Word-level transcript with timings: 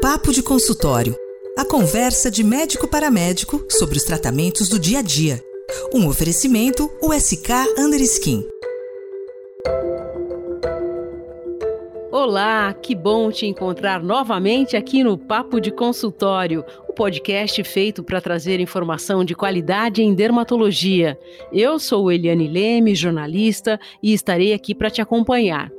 Papo 0.00 0.32
de 0.32 0.42
consultório. 0.42 1.14
A 1.58 1.64
conversa 1.64 2.30
de 2.30 2.42
médico 2.42 2.88
para 2.88 3.10
médico 3.10 3.62
sobre 3.68 3.98
os 3.98 4.02
tratamentos 4.02 4.66
do 4.66 4.78
dia 4.78 5.00
a 5.00 5.02
dia. 5.02 5.44
Um 5.92 6.08
oferecimento 6.08 6.90
USK 7.02 7.50
Underskin. 7.78 8.42
Olá, 12.10 12.72
que 12.72 12.94
bom 12.94 13.30
te 13.30 13.44
encontrar 13.44 14.02
novamente 14.02 14.74
aqui 14.74 15.04
no 15.04 15.18
Papo 15.18 15.60
de 15.60 15.70
Consultório, 15.70 16.64
o 16.88 16.94
podcast 16.94 17.62
feito 17.62 18.02
para 18.02 18.22
trazer 18.22 18.58
informação 18.58 19.22
de 19.22 19.34
qualidade 19.34 20.02
em 20.02 20.14
dermatologia. 20.14 21.18
Eu 21.52 21.78
sou 21.78 22.10
Eliane 22.10 22.48
Leme, 22.48 22.94
jornalista, 22.94 23.78
e 24.02 24.14
estarei 24.14 24.54
aqui 24.54 24.74
para 24.74 24.90
te 24.90 25.02
acompanhar. 25.02 25.70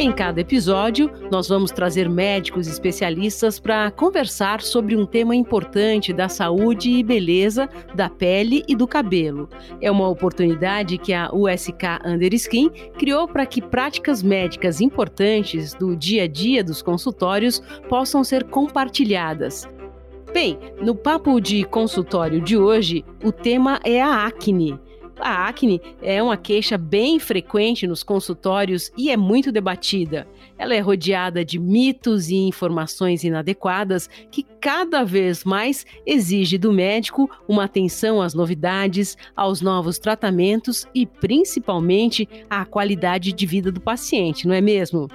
Em 0.00 0.12
cada 0.12 0.40
episódio, 0.40 1.10
nós 1.28 1.48
vamos 1.48 1.72
trazer 1.72 2.08
médicos 2.08 2.68
especialistas 2.68 3.58
para 3.58 3.90
conversar 3.90 4.62
sobre 4.62 4.94
um 4.94 5.04
tema 5.04 5.34
importante 5.34 6.12
da 6.12 6.28
saúde 6.28 6.88
e 6.88 7.02
beleza 7.02 7.68
da 7.96 8.08
pele 8.08 8.62
e 8.68 8.76
do 8.76 8.86
cabelo. 8.86 9.48
É 9.80 9.90
uma 9.90 10.08
oportunidade 10.08 10.98
que 10.98 11.12
a 11.12 11.28
USK 11.34 12.06
Underskin 12.06 12.70
criou 12.96 13.26
para 13.26 13.44
que 13.44 13.60
práticas 13.60 14.22
médicas 14.22 14.80
importantes 14.80 15.74
do 15.74 15.96
dia 15.96 16.22
a 16.22 16.28
dia 16.28 16.62
dos 16.62 16.80
consultórios 16.80 17.60
possam 17.88 18.22
ser 18.22 18.44
compartilhadas. 18.44 19.68
Bem, 20.32 20.56
no 20.80 20.94
papo 20.94 21.40
de 21.40 21.64
consultório 21.64 22.40
de 22.40 22.56
hoje, 22.56 23.04
o 23.24 23.32
tema 23.32 23.80
é 23.82 24.00
a 24.00 24.26
acne. 24.26 24.78
A 25.20 25.48
acne 25.48 25.80
é 26.00 26.22
uma 26.22 26.36
queixa 26.36 26.78
bem 26.78 27.18
frequente 27.18 27.86
nos 27.86 28.02
consultórios 28.02 28.92
e 28.96 29.10
é 29.10 29.16
muito 29.16 29.50
debatida. 29.50 30.26
Ela 30.56 30.74
é 30.74 30.80
rodeada 30.80 31.44
de 31.44 31.58
mitos 31.58 32.28
e 32.28 32.36
informações 32.36 33.24
inadequadas 33.24 34.08
que 34.30 34.44
cada 34.60 35.04
vez 35.04 35.44
mais 35.44 35.84
exige 36.06 36.58
do 36.58 36.72
médico 36.72 37.30
uma 37.48 37.64
atenção 37.64 38.22
às 38.22 38.34
novidades, 38.34 39.16
aos 39.34 39.60
novos 39.60 39.98
tratamentos 39.98 40.86
e 40.94 41.06
principalmente 41.06 42.28
à 42.48 42.64
qualidade 42.64 43.32
de 43.32 43.46
vida 43.46 43.72
do 43.72 43.80
paciente, 43.80 44.46
não 44.46 44.54
é 44.54 44.60
mesmo? 44.60 45.08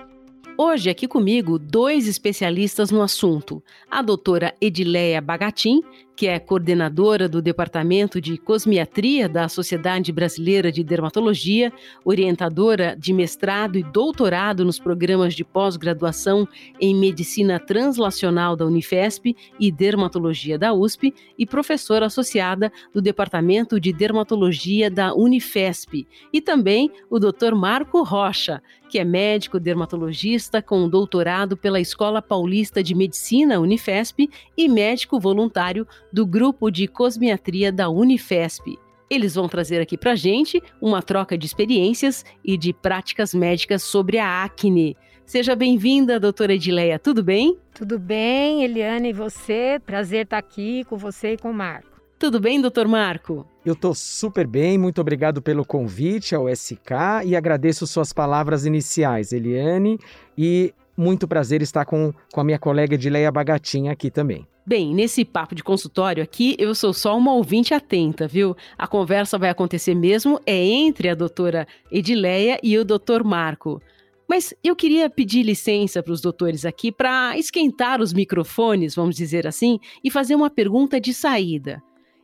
Hoje 0.55 0.87
aqui 0.87 1.07
comigo 1.07 1.57
dois 1.57 2.07
especialistas 2.07 2.91
no 2.91 3.01
assunto. 3.01 3.63
A 3.89 4.03
doutora 4.03 4.53
Edileia 4.61 5.19
Bagatin, 5.19 5.81
que 6.15 6.27
é 6.27 6.39
coordenadora 6.39 7.27
do 7.27 7.41
Departamento 7.41 8.21
de 8.21 8.37
Cosmiatria 8.37 9.27
da 9.27 9.49
Sociedade 9.49 10.11
Brasileira 10.11 10.71
de 10.71 10.83
Dermatologia, 10.83 11.73
orientadora 12.05 12.95
de 12.97 13.11
mestrado 13.11 13.77
e 13.77 13.83
doutorado 13.83 14.63
nos 14.63 14.79
programas 14.79 15.33
de 15.33 15.43
pós-graduação 15.43 16.47
em 16.79 16.95
Medicina 16.95 17.59
Translacional 17.59 18.55
da 18.55 18.65
Unifesp 18.65 19.35
e 19.59 19.71
Dermatologia 19.71 20.57
da 20.57 20.73
USP 20.73 21.13
e 21.37 21.45
professora 21.45 22.05
associada 22.05 22.71
do 22.93 23.01
Departamento 23.01 23.79
de 23.79 23.91
Dermatologia 23.91 24.91
da 24.91 25.13
Unifesp, 25.13 26.07
e 26.31 26.41
também 26.41 26.91
o 27.09 27.19
Dr. 27.19 27.55
Marco 27.55 28.03
Rocha, 28.03 28.61
que 28.93 28.99
é 28.99 29.03
médico 29.03 29.59
dermatologista 29.59 30.61
com 30.61 30.87
doutorado 30.87 31.57
pela 31.57 31.79
Escola 31.79 32.21
Paulista 32.21 32.83
de 32.83 32.93
Medicina 32.93 33.59
Unifesp 33.59 34.29
e 34.55 34.69
médico 34.69 35.19
voluntário 35.19 35.87
do 36.13 36.27
grupo 36.27 36.69
de 36.69 36.87
cosmiatria 36.87 37.71
da 37.71 37.89
Unifesp. 37.89 38.77
Eles 39.09 39.33
vão 39.33 39.49
trazer 39.49 39.81
aqui 39.81 39.97
para 39.97 40.15
gente 40.15 40.61
uma 40.79 41.01
troca 41.01 41.35
de 41.35 41.47
experiências 41.47 42.23
e 42.45 42.55
de 42.55 42.71
práticas 42.71 43.33
médicas 43.33 43.81
sobre 43.81 44.19
a 44.19 44.43
acne. 44.43 44.95
Seja 45.25 45.55
bem-vinda, 45.55 46.19
doutora 46.19 46.53
Edileia, 46.53 46.99
tudo 46.99 47.23
bem? 47.23 47.57
Tudo 47.73 47.97
bem, 47.97 48.63
Eliane, 48.63 49.09
e 49.09 49.13
você? 49.13 49.81
Prazer 49.83 50.25
estar 50.25 50.37
aqui 50.37 50.83
com 50.83 50.97
você 50.97 51.33
e 51.33 51.37
com 51.37 51.49
o 51.49 51.53
Marco. 51.53 51.99
Tudo 52.19 52.39
bem, 52.39 52.61
doutor 52.61 52.87
Marco? 52.87 53.45
Eu 53.65 53.73
estou 53.73 53.95
super 53.95 54.45
bem, 54.45 54.77
muito 54.77 55.01
obrigado 55.01 55.41
pelo 55.41 55.65
convite 55.65 56.35
ao 56.35 56.47
SK 56.47 57.25
e 57.25 57.35
agradeço 57.35 57.87
suas 57.87 58.13
palavras 58.13 58.65
iniciais, 58.65 59.33
Eliane, 59.33 59.99
e 60.37 60.73
muito 60.95 61.27
prazer 61.27 61.61
estar 61.61 61.85
com, 61.85 62.13
com 62.31 62.39
a 62.39 62.43
minha 62.43 62.59
colega 62.59 62.93
Edileia 62.93 63.31
Bagatinha 63.31 63.91
aqui 63.91 64.11
também. 64.11 64.47
Bem, 64.65 64.95
nesse 64.95 65.25
papo 65.25 65.53
de 65.53 65.61
consultório 65.61 66.23
aqui, 66.23 66.55
eu 66.57 66.73
sou 66.73 66.93
só 66.93 67.17
uma 67.17 67.33
ouvinte 67.33 67.73
atenta, 67.73 68.25
viu? 68.25 68.55
A 68.77 68.87
conversa 68.87 69.37
vai 69.37 69.49
acontecer 69.49 69.93
mesmo 69.93 70.39
é 70.45 70.55
entre 70.55 71.09
a 71.09 71.15
doutora 71.15 71.67
Edileia 71.91 72.57
e 72.63 72.77
o 72.77 72.85
doutor 72.85 73.25
Marco. 73.25 73.81
Mas 74.27 74.53
eu 74.63 74.73
queria 74.73 75.09
pedir 75.09 75.43
licença 75.43 76.01
para 76.01 76.13
os 76.13 76.21
doutores 76.21 76.63
aqui 76.63 76.93
para 76.93 77.37
esquentar 77.37 77.99
os 78.01 78.13
microfones, 78.13 78.95
vamos 78.95 79.17
dizer 79.17 79.45
assim, 79.45 79.79
e 80.01 80.09
fazer 80.09 80.33
uma 80.33 80.49
pergunta 80.49 80.97
de 80.97 81.13
saída. 81.13 81.83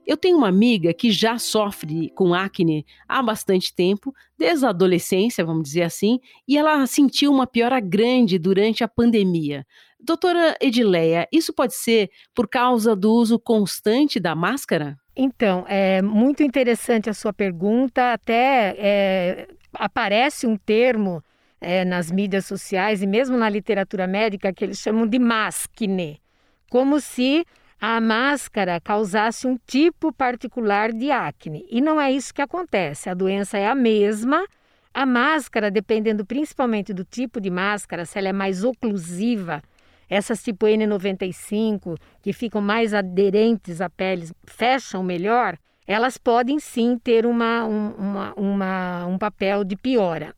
Eu 0.10 0.18
tenho 0.18 0.38
uma 0.38 0.48
amiga 0.48 0.92
que 0.92 1.12
já 1.12 1.38
sofre 1.38 2.10
com 2.16 2.34
acne 2.34 2.84
há 3.08 3.22
bastante 3.22 3.72
tempo, 3.72 4.12
desde 4.36 4.66
a 4.66 4.70
adolescência, 4.70 5.46
vamos 5.46 5.66
dizer 5.66 5.84
assim, 5.84 6.20
e 6.48 6.58
ela 6.58 6.88
sentiu 6.88 7.32
uma 7.32 7.46
piora 7.46 7.80
grande 7.80 8.40
durante 8.40 8.84
a 8.84 8.88
pandemia. 8.88 9.64
Doutora 10.00 10.58
Edileia, 10.60 11.28
isso 11.32 11.54
pode 11.54 11.76
ser 11.76 12.10
por 12.34 12.50
causa 12.50 12.96
do 12.96 13.14
uso 13.14 13.38
constante 13.38 14.20
da 14.20 14.34
máscara? 14.34 14.98
Então, 15.16 15.64
é 15.68 16.02
muito 16.02 16.42
interessante 16.42 17.08
a 17.08 17.14
sua 17.14 17.32
pergunta. 17.32 18.12
Até 18.12 18.76
é, 18.80 19.48
aparece 19.72 20.48
um 20.48 20.58
termo 20.58 21.24
é, 21.62 21.86
nas 21.86 22.10
mídias 22.10 22.48
sociais 22.48 23.04
e 23.04 23.06
mesmo 23.06 23.38
na 23.38 23.48
literatura 23.48 24.08
médica 24.08 24.52
que 24.52 24.66
eles 24.66 24.80
chamam 24.80 25.06
de 25.06 25.20
mascne, 25.20 26.20
como 26.68 27.00
se 27.00 27.46
a 27.80 28.02
máscara 28.02 28.80
causasse 28.80 29.48
um 29.48 29.58
tipo 29.66 30.12
particular 30.12 30.92
de 30.92 31.12
acne. 31.12 31.66
E 31.70 31.80
não 31.80 32.00
é 32.00 32.12
isso 32.12 32.34
que 32.34 32.42
acontece. 32.42 33.10
A 33.10 33.14
doença 33.14 33.58
é 33.58 33.68
a 33.68 33.76
mesma. 33.76 34.46
A 34.94 35.06
máscara, 35.06 35.72
dependendo 35.72 36.26
principalmente 36.26 36.94
do 36.94 37.06
tipo 37.06 37.40
de 37.40 37.50
máscara, 37.50 38.06
se 38.06 38.18
ela 38.18 38.30
é 38.30 38.34
mais 38.34 38.64
oclusiva, 38.64 39.62
essas 40.10 40.44
tipo 40.44 40.66
N95, 40.66 41.98
que 42.22 42.34
ficam 42.34 42.60
mais 42.60 42.94
aderentes 42.94 43.80
à 43.80 43.90
pele, 43.90 44.30
fecham 44.46 45.02
melhor, 45.02 45.58
elas 45.88 46.18
podem 46.18 46.60
sim 46.60 46.98
ter 46.98 47.26
uma, 47.26 47.66
um, 47.66 47.92
uma, 47.92 48.34
uma, 48.34 49.06
um 49.06 49.18
papel 49.18 49.64
de 49.64 49.78
piora. 49.78 50.36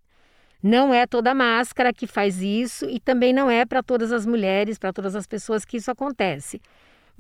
Não 0.61 0.93
é 0.93 1.07
toda 1.07 1.33
máscara 1.33 1.91
que 1.91 2.05
faz 2.05 2.39
isso 2.39 2.85
e 2.87 2.99
também 2.99 3.33
não 3.33 3.49
é 3.49 3.65
para 3.65 3.81
todas 3.81 4.11
as 4.11 4.27
mulheres, 4.27 4.77
para 4.77 4.93
todas 4.93 5.15
as 5.15 5.25
pessoas 5.25 5.65
que 5.65 5.77
isso 5.77 5.89
acontece. 5.89 6.61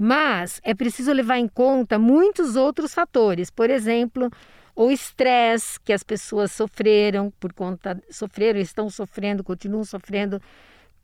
Mas 0.03 0.59
é 0.63 0.73
preciso 0.73 1.13
levar 1.13 1.37
em 1.37 1.47
conta 1.47 1.99
muitos 1.99 2.55
outros 2.55 2.91
fatores, 2.91 3.51
por 3.51 3.69
exemplo, 3.69 4.31
o 4.75 4.89
estresse 4.89 5.79
que 5.79 5.93
as 5.93 6.01
pessoas 6.01 6.51
sofreram 6.51 7.31
por 7.39 7.53
conta 7.53 8.01
sofreram, 8.09 8.59
estão 8.59 8.89
sofrendo, 8.89 9.43
continuam 9.43 9.83
sofrendo 9.83 10.41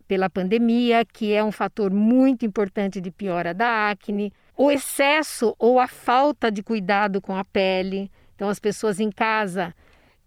pela 0.07 0.31
pandemia, 0.31 1.05
que 1.05 1.31
é 1.31 1.43
um 1.43 1.51
fator 1.51 1.93
muito 1.93 2.43
importante 2.43 2.99
de 2.99 3.11
piora 3.11 3.53
da 3.53 3.91
acne, 3.91 4.33
o 4.55 4.71
excesso 4.71 5.55
ou 5.59 5.79
a 5.79 5.87
falta 5.87 6.51
de 6.51 6.63
cuidado 6.63 7.21
com 7.21 7.35
a 7.35 7.45
pele. 7.45 8.09
Então 8.35 8.49
as 8.49 8.59
pessoas 8.59 8.99
em 8.99 9.11
casa, 9.11 9.75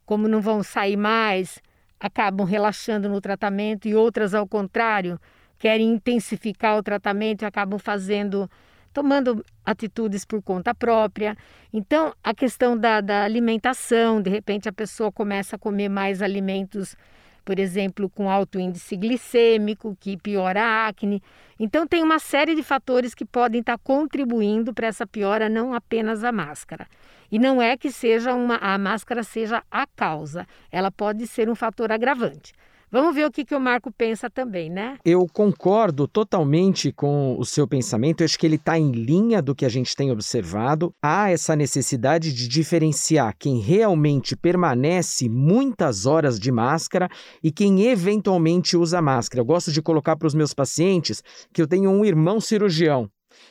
como 0.07 0.29
não 0.29 0.41
vão 0.41 0.63
sair 0.63 0.97
mais, 0.97 1.59
acabam 1.99 2.47
relaxando 2.47 3.09
no 3.09 3.21
tratamento 3.21 3.89
e 3.89 3.97
outras 3.97 4.33
ao 4.33 4.47
contrário, 4.47 5.19
querem 5.61 5.93
intensificar 5.93 6.79
o 6.79 6.83
tratamento 6.83 7.43
e 7.43 7.45
acabam 7.45 7.79
fazendo, 7.79 8.51
tomando 8.95 9.45
atitudes 9.65 10.25
por 10.25 10.43
conta 10.43 10.75
própria. 10.75 11.37
Então, 11.71 12.15
a 12.25 12.35
questão 12.35 12.77
da, 12.77 13.03
da 13.03 13.25
alimentação, 13.25 14.23
de 14.23 14.31
repente 14.31 14.71
a 14.71 14.73
pessoa 14.73 15.13
começa 15.13 15.57
a 15.57 15.59
comer 15.59 15.91
mais 15.91 16.23
alimentos, 16.23 16.97
por 17.45 17.59
exemplo, 17.59 18.09
com 18.09 18.31
alto 18.31 18.59
índice 18.59 18.97
glicêmico, 18.97 19.95
que 20.01 20.17
piora 20.17 20.63
a 20.63 20.89
acne. 20.89 21.23
Então, 21.59 21.87
tem 21.87 22.03
uma 22.03 22.19
série 22.19 22.55
de 22.55 22.63
fatores 22.63 23.15
que 23.15 23.27
podem 23.27 23.61
estar 23.61 23.77
contribuindo 23.77 24.73
para 24.73 24.87
essa 24.87 25.07
piora, 25.07 25.47
não 25.47 25.75
apenas 25.75 26.25
a 26.25 26.33
máscara. 26.33 26.89
E 27.31 27.39
não 27.39 27.61
é 27.61 27.77
que 27.77 27.93
seja 27.93 28.33
uma, 28.33 28.57
a 28.57 28.79
máscara 28.79 29.23
seja 29.23 29.63
a 29.71 29.87
causa, 29.87 30.47
ela 30.73 30.91
pode 30.91 31.27
ser 31.27 31.51
um 31.51 31.55
fator 31.55 31.93
agravante. 31.93 32.55
Vamos 32.93 33.15
ver 33.15 33.25
o 33.25 33.31
que, 33.31 33.45
que 33.45 33.55
o 33.55 33.61
Marco 33.61 33.93
pensa 33.93 34.29
também, 34.29 34.69
né? 34.69 34.99
Eu 35.05 35.25
concordo 35.33 36.09
totalmente 36.09 36.91
com 36.91 37.37
o 37.39 37.45
seu 37.45 37.69
pensamento. 37.69 38.21
Eu 38.21 38.25
acho 38.25 38.37
que 38.37 38.45
ele 38.45 38.57
está 38.57 38.77
em 38.77 38.91
linha 38.91 39.41
do 39.41 39.55
que 39.55 39.65
a 39.65 39.69
gente 39.69 39.95
tem 39.95 40.11
observado. 40.11 40.93
Há 41.01 41.31
essa 41.31 41.55
necessidade 41.55 42.33
de 42.33 42.49
diferenciar 42.49 43.37
quem 43.39 43.61
realmente 43.61 44.35
permanece 44.35 45.29
muitas 45.29 46.05
horas 46.05 46.41
de 46.41 46.51
máscara 46.51 47.09
e 47.41 47.53
quem 47.53 47.83
eventualmente 47.83 48.77
usa 48.77 49.01
máscara. 49.01 49.41
Eu 49.41 49.47
gosto 49.47 49.71
de 49.71 49.81
colocar 49.81 50.17
para 50.17 50.27
os 50.27 50.35
meus 50.35 50.53
pacientes 50.53 51.23
que 51.53 51.63
eu 51.63 51.69
tenho 51.69 51.91
um 51.91 52.05
irmão 52.05 52.41
cirurgião. 52.41 53.09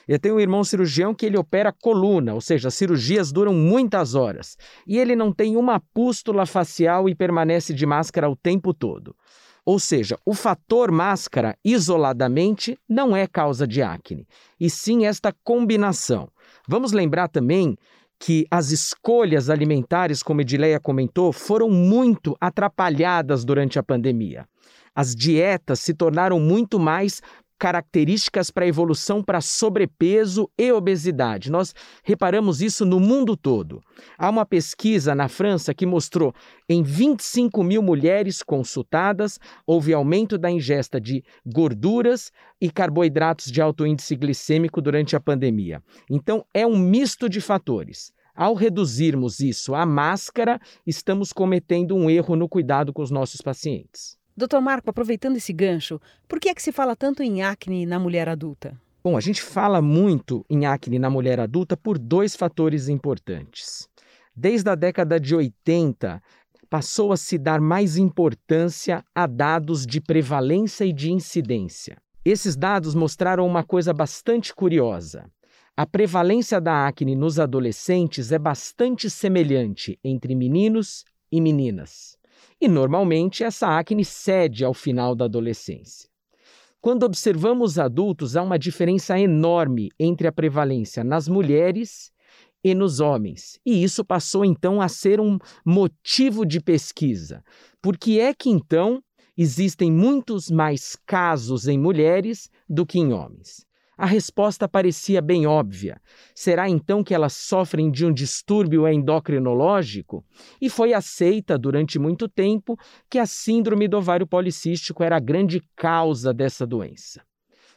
Eu 0.08 0.20
tenho 0.20 0.36
um 0.36 0.40
irmão 0.40 0.64
cirurgião 0.64 1.14
que 1.14 1.26
ele 1.26 1.38
opera 1.38 1.72
coluna, 1.72 2.34
ou 2.34 2.42
seja, 2.42 2.68
as 2.68 2.74
cirurgias 2.74 3.32
duram 3.32 3.54
muitas 3.54 4.16
horas. 4.16 4.58
E 4.88 4.98
ele 4.98 5.16
não 5.16 5.32
tem 5.32 5.56
uma 5.56 5.80
pústula 5.94 6.46
facial 6.46 7.08
e 7.08 7.16
permanece 7.16 7.74
de 7.74 7.86
máscara 7.86 8.30
o 8.30 8.36
tempo 8.36 8.74
todo. 8.74 9.16
Ou 9.66 9.80
seja, 9.80 10.18
o 10.26 10.34
fator 10.34 10.92
máscara 10.92 11.56
isoladamente 11.64 12.78
não 12.88 13.16
é 13.16 13.28
causa 13.28 13.68
de 13.68 13.82
acne, 13.82 14.28
e 14.60 14.70
sim 14.70 15.06
esta 15.06 15.34
combinação. 15.44 16.28
Vamos 16.68 16.92
lembrar 16.92 17.28
também 17.28 17.78
que 18.20 18.46
as 18.52 18.72
escolhas 18.72 19.50
alimentares, 19.50 20.22
como 20.22 20.42
Edileia 20.42 20.80
comentou, 20.80 21.32
foram 21.32 21.70
muito 21.70 22.36
atrapalhadas 22.40 23.46
durante 23.46 23.80
a 23.80 23.84
pandemia. 23.84 24.46
As 24.94 25.16
dietas 25.16 25.80
se 25.80 25.94
tornaram 25.94 26.40
muito 26.40 26.78
mais 26.78 27.22
características 27.60 28.50
para 28.50 28.66
evolução 28.66 29.22
para 29.22 29.42
sobrepeso 29.42 30.50
e 30.58 30.72
obesidade. 30.72 31.52
Nós 31.52 31.76
reparamos 32.04 32.62
isso 32.62 32.86
no 32.86 33.00
mundo 33.00 33.36
todo. 33.36 33.82
Há 34.18 34.30
uma 34.30 34.46
pesquisa 34.46 35.14
na 35.14 35.28
França 35.28 35.74
que 35.74 35.86
mostrou 35.86 36.34
em 36.70 36.82
25 36.82 37.62
mil 37.62 37.84
mulheres 37.84 38.42
consultadas 38.42 39.38
houve 39.68 39.94
aumento 39.94 40.38
da 40.38 40.50
ingesta 40.50 41.02
de 41.02 41.24
gorduras 41.46 42.32
e 42.62 42.72
carboidratos 42.72 43.52
de 43.52 43.62
alto 43.62 43.86
índice 43.86 44.16
glicêmico 44.16 44.82
durante 44.82 45.16
a 45.16 45.20
pandemia. 45.20 45.84
Então, 46.10 46.46
é 46.54 46.66
um 46.66 46.78
misto 46.78 47.28
de 47.28 47.42
fatores. 47.42 48.12
Ao 48.36 48.54
reduzirmos 48.54 49.42
isso 49.42 49.76
à 49.76 49.86
máscara, 49.86 50.62
estamos 50.88 51.34
cometendo 51.34 51.96
um 51.96 52.10
erro 52.10 52.38
no 52.38 52.48
cuidado 52.48 52.94
com 52.94 53.02
os 53.02 53.12
nossos 53.12 53.42
pacientes. 53.42 54.19
Doutor 54.40 54.62
Marco, 54.62 54.90
aproveitando 54.90 55.36
esse 55.36 55.52
gancho, 55.52 56.00
por 56.26 56.40
que 56.40 56.48
é 56.48 56.56
que 56.56 56.62
se 56.62 56.72
fala 56.72 56.96
tanto 56.96 57.22
em 57.22 57.44
acne 57.44 57.86
na 57.86 58.00
mulher 58.00 58.30
adulta? 58.30 58.80
Bom, 59.04 59.18
a 59.18 59.20
gente 59.20 59.42
fala 59.42 59.82
muito 59.82 60.46
em 60.50 60.66
acne 60.66 60.98
na 60.98 61.10
mulher 61.10 61.42
adulta 61.42 61.76
por 61.76 62.00
dois 62.00 62.38
fatores 62.38 62.88
importantes. 62.88 63.90
Desde 64.34 64.70
a 64.70 64.76
década 64.76 65.20
de 65.20 65.36
80, 65.36 66.24
passou 66.70 67.12
a 67.12 67.18
se 67.18 67.38
dar 67.38 67.60
mais 67.60 67.98
importância 67.98 69.04
a 69.14 69.28
dados 69.28 69.86
de 69.86 70.00
prevalência 70.00 70.86
e 70.86 70.94
de 70.94 71.12
incidência. 71.12 71.98
Esses 72.24 72.56
dados 72.56 72.96
mostraram 72.96 73.46
uma 73.46 73.66
coisa 73.66 73.94
bastante 73.94 74.56
curiosa. 74.56 75.30
A 75.76 75.86
prevalência 75.86 76.62
da 76.62 76.88
acne 76.88 77.14
nos 77.14 77.42
adolescentes 77.42 78.32
é 78.32 78.40
bastante 78.40 79.10
semelhante 79.10 80.00
entre 80.02 80.34
meninos 80.34 81.04
e 81.30 81.42
meninas 81.42 82.18
e 82.62 82.68
normalmente 82.68 83.44
essa 83.44 83.78
acne 83.78 84.04
cede 84.04 84.66
ao 84.66 84.74
final 84.74 85.16
da 85.16 85.26
adolescência. 85.26 86.10
Quando 86.82 87.04
observamos 87.04 87.78
adultos, 87.78 88.36
há 88.36 88.42
uma 88.42 88.58
diferença 88.58 89.20
enorme 89.20 89.90
entre 90.00 90.28
a 90.28 90.32
prevalência 90.32 91.04
nas 91.04 91.28
mulheres 91.28 92.12
e 92.64 92.74
nos 92.74 93.00
homens. 93.00 93.60
E 93.66 93.84
isso 93.84 94.04
passou 94.04 94.46
então 94.46 94.82
a 94.82 94.88
ser 94.88 95.20
um 95.20 95.38
motivo 95.66 96.46
de 96.46 96.62
pesquisa. 96.62 97.44
Por 97.82 97.98
que 97.98 98.20
é 98.20 98.34
que 98.34 98.50
então 98.50 99.02
existem 99.38 99.92
muitos 99.92 100.50
mais 100.50 100.96
casos 101.06 101.68
em 101.68 101.78
mulheres 101.78 102.50
do 102.68 102.86
que 102.86 103.00
em 103.00 103.14
homens? 103.14 103.69
A 104.00 104.06
resposta 104.06 104.66
parecia 104.66 105.22
bem 105.22 105.46
óbvia. 105.46 106.00
Será 106.34 106.70
então 106.70 107.04
que 107.04 107.14
elas 107.14 107.34
sofrem 107.34 107.92
de 107.92 108.06
um 108.06 108.14
distúrbio 108.14 108.88
endocrinológico? 108.88 110.24
E 110.62 110.70
foi 110.70 110.94
aceita 110.94 111.58
durante 111.58 112.00
muito 112.00 112.30
tempo 112.30 112.80
que 113.10 113.20
a 113.20 113.26
síndrome 113.26 113.90
do 113.90 113.98
ovário 113.98 114.26
policístico 114.26 115.04
era 115.04 115.18
a 115.18 115.20
grande 115.20 115.62
causa 115.76 116.34
dessa 116.34 116.66
doença. 116.66 117.22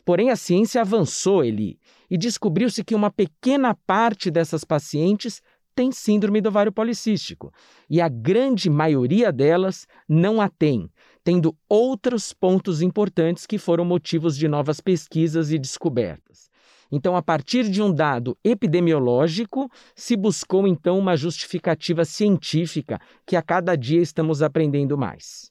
Porém, 0.04 0.30
a 0.30 0.36
ciência 0.36 0.80
avançou, 0.80 1.42
Eli, 1.42 1.76
e 2.08 2.16
descobriu-se 2.16 2.84
que 2.84 2.94
uma 2.94 3.10
pequena 3.10 3.76
parte 3.84 4.30
dessas 4.30 4.62
pacientes 4.62 5.42
tem 5.74 5.90
síndrome 5.90 6.40
do 6.40 6.50
ovário 6.50 6.70
policístico, 6.70 7.52
e 7.90 8.00
a 8.00 8.08
grande 8.08 8.70
maioria 8.70 9.32
delas 9.32 9.86
não 10.08 10.40
a 10.40 10.48
tem, 10.48 10.88
tendo 11.24 11.56
outros 11.68 12.32
pontos 12.32 12.82
importantes 12.82 13.46
que 13.46 13.58
foram 13.58 13.84
motivos 13.84 14.36
de 14.36 14.48
novas 14.48 14.80
pesquisas 14.80 15.50
e 15.52 15.58
descobertas. 15.58 16.50
Então, 16.90 17.16
a 17.16 17.22
partir 17.22 17.70
de 17.70 17.80
um 17.80 17.90
dado 17.90 18.36
epidemiológico, 18.44 19.70
se 19.96 20.14
buscou 20.14 20.66
então 20.66 20.98
uma 20.98 21.16
justificativa 21.16 22.04
científica 22.04 23.00
que 23.26 23.34
a 23.34 23.40
cada 23.40 23.74
dia 23.74 24.02
estamos 24.02 24.42
aprendendo 24.42 24.98
mais. 24.98 25.50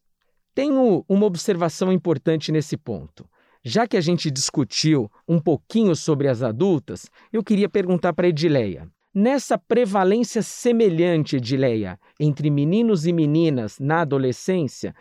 Tenho 0.54 1.04
uma 1.10 1.26
observação 1.26 1.92
importante 1.92 2.52
nesse 2.52 2.78
ponto. 2.78 3.28
Já 3.64 3.88
que 3.88 3.98
a 3.98 4.02
gente 4.02 4.30
discutiu 4.30 5.10
um 5.28 5.40
pouquinho 5.40 5.96
sobre 5.96 6.28
as 6.28 6.44
adultas, 6.44 7.10
eu 7.32 7.44
queria 7.44 7.70
perguntar 7.70 8.14
para 8.14 8.28
Edileia. 8.28 8.88
Nessa 9.14 9.58
prevalência 9.58 10.42
semelhante, 10.42 11.38
Edileia, 11.38 12.00
entre 12.20 12.50
meninos 12.50 13.06
e 13.06 13.14
meninas 13.14 13.80
na 13.80 14.02
adolescência, 14.02 14.96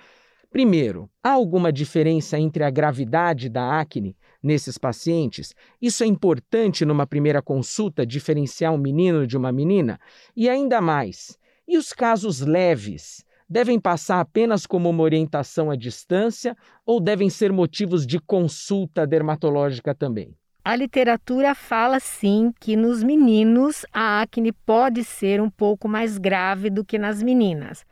Primeiro, 0.50 1.08
há 1.22 1.30
alguma 1.30 1.72
diferença 1.72 2.36
entre 2.36 2.64
a 2.64 2.70
gravidade 2.70 3.48
da 3.48 3.78
acne 3.78 4.16
nesses 4.42 4.76
pacientes? 4.76 5.54
Isso 5.80 6.02
é 6.02 6.06
importante 6.08 6.84
numa 6.84 7.06
primeira 7.06 7.40
consulta 7.40 8.04
diferenciar 8.04 8.74
um 8.74 8.78
menino 8.78 9.28
de 9.28 9.36
uma 9.36 9.52
menina? 9.52 10.00
E 10.36 10.48
ainda 10.48 10.80
mais, 10.80 11.38
e 11.68 11.78
os 11.78 11.92
casos 11.92 12.40
leves? 12.40 13.24
Devem 13.48 13.78
passar 13.78 14.18
apenas 14.18 14.66
como 14.66 14.90
uma 14.90 15.04
orientação 15.04 15.70
à 15.70 15.76
distância 15.76 16.56
ou 16.84 17.00
devem 17.00 17.30
ser 17.30 17.52
motivos 17.52 18.04
de 18.04 18.18
consulta 18.18 19.06
dermatológica 19.06 19.94
também? 19.94 20.34
A 20.64 20.74
literatura 20.74 21.54
fala 21.54 22.00
sim 22.00 22.52
que 22.58 22.74
nos 22.74 23.04
meninos 23.04 23.86
a 23.92 24.20
acne 24.22 24.50
pode 24.50 25.04
ser 25.04 25.40
um 25.40 25.48
pouco 25.48 25.88
mais 25.88 26.18
grave 26.18 26.70
do 26.70 26.84
que 26.84 26.98
nas 26.98 27.22
meninas 27.22 27.84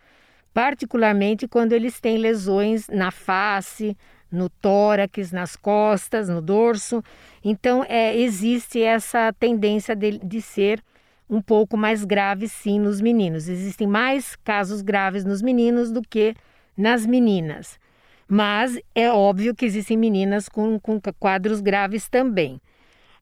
particularmente 0.58 1.46
quando 1.46 1.72
eles 1.72 2.00
têm 2.00 2.19
lesões 2.19 2.88
na 2.88 3.12
face, 3.12 3.96
no 4.28 4.50
tórax, 4.50 5.31
nas 5.31 5.55
costas, 5.55 6.28
no 6.28 6.43
dorso. 6.43 7.00
Então, 7.44 7.84
é, 7.88 8.16
existe 8.16 8.82
essa 8.82 9.32
tendência 9.38 9.94
de, 9.94 10.19
de 10.19 10.43
ser 10.43 10.82
um 11.31 11.40
pouco 11.40 11.76
mais 11.76 12.05
grave, 12.05 12.49
sim, 12.49 12.81
nos 12.81 13.00
meninos. 13.00 13.49
Existem 13.49 13.87
mais 13.87 14.34
casos 14.34 14.82
graves 14.82 15.25
nos 15.25 15.40
meninos 15.40 15.93
do 15.93 16.02
que 16.02 16.34
nas 16.76 17.06
meninas. 17.06 17.78
Mas 18.26 18.81
é 18.96 19.12
óbvio 19.12 19.55
que 19.55 19.64
existem 19.64 19.96
meninas 19.96 20.49
com, 20.49 20.76
com 20.81 21.00
quadros 21.20 21.60
graves 21.60 22.08
também. 22.08 22.60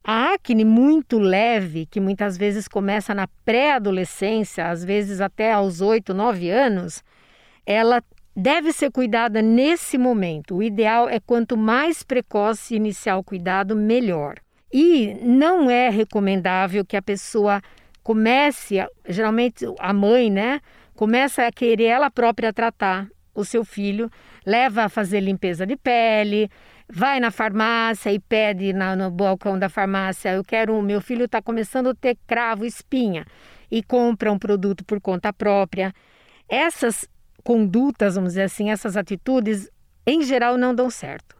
A 0.02 0.32
acne 0.32 0.64
muito 0.64 1.18
leve, 1.18 1.84
que 1.84 2.00
muitas 2.00 2.38
vezes 2.38 2.66
começa 2.66 3.14
na 3.14 3.28
pré-adolescência, 3.44 4.70
às 4.70 4.82
vezes 4.82 5.20
até 5.20 5.52
aos 5.52 5.82
8, 5.82 6.14
9 6.14 6.48
anos, 6.48 7.04
ela 7.66 8.02
deve 8.34 8.72
ser 8.72 8.90
cuidada 8.90 9.42
nesse 9.42 9.98
momento. 9.98 10.56
O 10.56 10.62
ideal 10.62 11.08
é 11.08 11.18
quanto 11.18 11.56
mais 11.56 12.02
precoce 12.02 12.76
iniciar 12.76 13.17
o 13.17 13.24
cuidado, 13.24 13.74
melhor. 13.74 14.36
E 14.72 15.14
não 15.22 15.70
é 15.70 15.88
recomendável 15.88 16.84
que 16.84 16.96
a 16.96 17.02
pessoa 17.02 17.60
comece, 18.02 18.76
geralmente 19.08 19.64
a 19.79 19.93
mãe, 19.93 20.31
né, 20.31 20.60
começa 20.94 21.46
a 21.46 21.50
querer 21.50 21.86
ela 21.86 22.10
própria 22.10 22.52
tratar 22.52 23.08
o 23.34 23.44
seu 23.44 23.64
filho, 23.64 24.10
leva 24.44 24.84
a 24.84 24.88
fazer 24.88 25.20
limpeza 25.20 25.67
de 25.67 25.76
pele, 25.76 26.48
vai 26.88 27.19
na 27.20 27.31
farmácia 27.31 28.12
e 28.12 28.19
pede 28.19 28.72
na, 28.72 28.94
no 28.94 29.10
balcão 29.10 29.58
da 29.58 29.69
farmácia, 29.69 30.32
eu 30.32 30.44
quero, 30.44 30.81
meu 30.82 31.00
filho 31.00 31.24
está 31.24 31.43
começando 31.43 31.88
a 31.88 31.94
ter 31.94 32.17
cravo, 32.26 32.64
espinha, 32.64 33.26
e 33.70 33.82
compra 33.82 34.32
um 34.32 34.38
produto 34.38 34.84
por 34.84 35.00
conta 35.00 35.32
própria. 35.32 35.93
Essas 36.48 37.08
condutas, 37.46 38.17
vamos 38.17 38.31
dizer 38.31 38.43
assim, 38.43 38.72
essas 38.72 38.96
atitudes, 38.96 39.70
em 40.05 40.20
geral 40.22 40.58
não 40.58 40.74
dão 40.74 40.91
certo. 40.91 41.36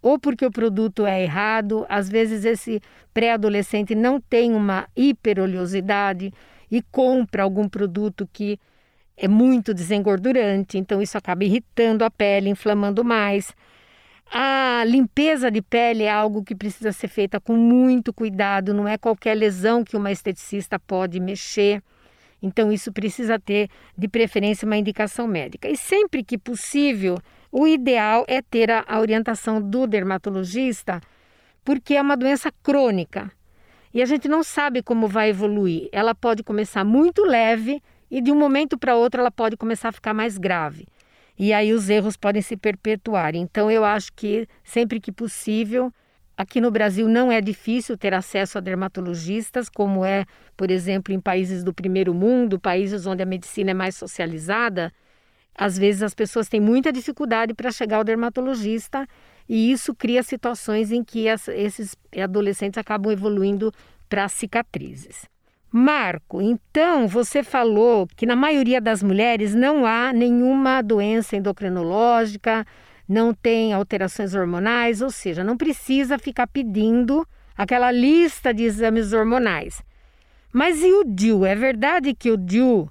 Ou 0.00 0.16
porque 0.16 0.46
o 0.46 0.52
produto 0.52 1.04
é 1.04 1.20
errado, 1.20 1.84
às 1.88 2.08
vezes 2.08 2.44
esse 2.44 2.80
pré-adolescente 3.12 3.92
não 3.92 4.20
tem 4.20 4.54
uma 4.54 4.86
hiperoleosidade 4.94 6.32
e 6.70 6.80
compra 6.92 7.42
algum 7.42 7.68
produto 7.68 8.28
que 8.32 8.56
é 9.16 9.26
muito 9.26 9.74
desengordurante, 9.74 10.78
então 10.78 11.02
isso 11.02 11.18
acaba 11.18 11.42
irritando 11.42 12.04
a 12.04 12.10
pele, 12.10 12.50
inflamando 12.50 13.02
mais. 13.02 13.52
A 14.30 14.84
limpeza 14.86 15.50
de 15.50 15.60
pele 15.60 16.04
é 16.04 16.10
algo 16.10 16.44
que 16.44 16.54
precisa 16.54 16.92
ser 16.92 17.08
feita 17.08 17.40
com 17.40 17.56
muito 17.56 18.12
cuidado, 18.12 18.72
não 18.72 18.86
é 18.86 18.96
qualquer 18.96 19.34
lesão 19.34 19.82
que 19.82 19.96
uma 19.96 20.12
esteticista 20.12 20.78
pode 20.78 21.18
mexer. 21.18 21.82
Então, 22.42 22.70
isso 22.70 22.92
precisa 22.92 23.38
ter, 23.38 23.68
de 23.96 24.08
preferência, 24.08 24.66
uma 24.66 24.76
indicação 24.76 25.26
médica. 25.26 25.68
E 25.68 25.76
sempre 25.76 26.22
que 26.22 26.38
possível, 26.38 27.18
o 27.50 27.66
ideal 27.66 28.24
é 28.28 28.40
ter 28.40 28.70
a, 28.70 28.84
a 28.86 29.00
orientação 29.00 29.60
do 29.60 29.86
dermatologista, 29.86 31.00
porque 31.64 31.94
é 31.94 32.02
uma 32.02 32.16
doença 32.16 32.52
crônica. 32.62 33.30
E 33.92 34.02
a 34.02 34.06
gente 34.06 34.28
não 34.28 34.42
sabe 34.42 34.82
como 34.82 35.08
vai 35.08 35.30
evoluir. 35.30 35.88
Ela 35.92 36.14
pode 36.14 36.42
começar 36.42 36.84
muito 36.84 37.24
leve 37.24 37.82
e 38.10 38.20
de 38.20 38.30
um 38.30 38.38
momento 38.38 38.78
para 38.78 38.94
outro 38.94 39.20
ela 39.20 39.30
pode 39.30 39.56
começar 39.56 39.88
a 39.88 39.92
ficar 39.92 40.14
mais 40.14 40.38
grave. 40.38 40.86
E 41.38 41.52
aí 41.52 41.72
os 41.72 41.88
erros 41.88 42.16
podem 42.16 42.42
se 42.42 42.56
perpetuar. 42.56 43.34
Então 43.34 43.70
eu 43.70 43.84
acho 43.84 44.12
que 44.12 44.46
sempre 44.62 45.00
que 45.00 45.12
possível 45.12 45.92
Aqui 46.38 46.60
no 46.60 46.70
Brasil 46.70 47.08
não 47.08 47.32
é 47.32 47.40
difícil 47.40 47.98
ter 47.98 48.14
acesso 48.14 48.58
a 48.58 48.60
dermatologistas, 48.60 49.68
como 49.68 50.04
é, 50.04 50.24
por 50.56 50.70
exemplo, 50.70 51.12
em 51.12 51.20
países 51.20 51.64
do 51.64 51.74
primeiro 51.74 52.14
mundo, 52.14 52.60
países 52.60 53.06
onde 53.08 53.20
a 53.24 53.26
medicina 53.26 53.72
é 53.72 53.74
mais 53.74 53.96
socializada. 53.96 54.92
às 55.52 55.76
vezes 55.76 56.04
as 56.04 56.14
pessoas 56.14 56.48
têm 56.48 56.60
muita 56.60 56.92
dificuldade 56.92 57.52
para 57.52 57.72
chegar 57.72 57.96
ao 57.96 58.04
dermatologista 58.04 59.04
e 59.48 59.72
isso 59.72 59.92
cria 59.92 60.22
situações 60.22 60.92
em 60.92 61.02
que 61.02 61.28
as, 61.28 61.48
esses 61.48 61.96
adolescentes 62.16 62.78
acabam 62.78 63.12
evoluindo 63.12 63.72
para 64.08 64.28
cicatrizes. 64.28 65.26
Marco, 65.70 66.40
então 66.40 67.08
você 67.08 67.42
falou 67.42 68.06
que 68.16 68.24
na 68.24 68.36
maioria 68.36 68.80
das 68.80 69.02
mulheres 69.02 69.56
não 69.56 69.84
há 69.84 70.12
nenhuma 70.12 70.80
doença 70.82 71.36
endocrinológica, 71.36 72.64
não 73.08 73.32
tem 73.32 73.72
alterações 73.72 74.34
hormonais, 74.34 75.00
ou 75.00 75.10
seja, 75.10 75.42
não 75.42 75.56
precisa 75.56 76.18
ficar 76.18 76.46
pedindo 76.46 77.26
aquela 77.56 77.90
lista 77.90 78.52
de 78.52 78.64
exames 78.64 79.12
hormonais. 79.12 79.82
Mas 80.52 80.82
e 80.82 80.92
o 80.92 81.04
DIU? 81.04 81.44
É 81.46 81.54
verdade 81.54 82.14
que 82.14 82.30
o 82.30 82.36
DIU 82.36 82.88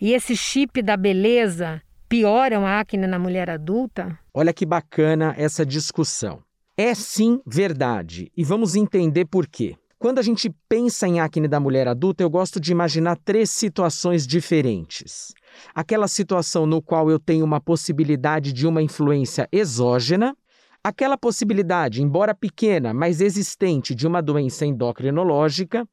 e 0.00 0.12
esse 0.12 0.36
chip 0.36 0.82
da 0.82 0.96
beleza 0.96 1.80
pioram 2.08 2.66
a 2.66 2.80
acne 2.80 3.06
na 3.06 3.18
mulher 3.18 3.48
adulta? 3.48 4.18
Olha 4.34 4.52
que 4.52 4.66
bacana 4.66 5.34
essa 5.36 5.64
discussão. 5.64 6.42
É 6.76 6.94
sim 6.94 7.40
verdade, 7.46 8.32
e 8.36 8.42
vamos 8.42 8.74
entender 8.74 9.26
por 9.26 9.46
quê. 9.46 9.76
Quando 9.98 10.18
a 10.18 10.22
gente 10.22 10.50
pensa 10.66 11.06
em 11.06 11.20
acne 11.20 11.46
da 11.46 11.60
mulher 11.60 11.86
adulta, 11.86 12.22
eu 12.22 12.30
gosto 12.30 12.58
de 12.58 12.72
imaginar 12.72 13.18
três 13.22 13.50
situações 13.50 14.26
diferentes. 14.26 15.34
Aquela 15.74 16.08
situação 16.08 16.66
no 16.66 16.82
qual 16.82 17.10
eu 17.10 17.18
tenho 17.18 17.44
uma 17.44 17.60
possibilidade 17.60 18.52
de 18.52 18.66
uma 18.66 18.82
influência 18.82 19.48
exógena, 19.52 20.36
aquela 20.82 21.16
possibilidade, 21.16 22.02
embora 22.02 22.34
pequena, 22.34 22.94
mas 22.94 23.20
existente, 23.20 23.94
de 23.94 24.06
uma 24.06 24.22
doença 24.22 24.64
endocrinológica, 24.64 25.86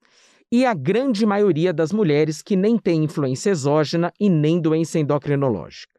e 0.51 0.65
a 0.65 0.73
grande 0.73 1.25
maioria 1.25 1.73
das 1.73 1.91
mulheres 1.91 2.41
que 2.41 2.55
nem 2.55 2.77
tem 2.77 3.03
influência 3.03 3.49
exógena 3.49 4.11
e 4.19 4.29
nem 4.29 4.61
doença 4.61 4.97
endocrinológica. 4.97 5.97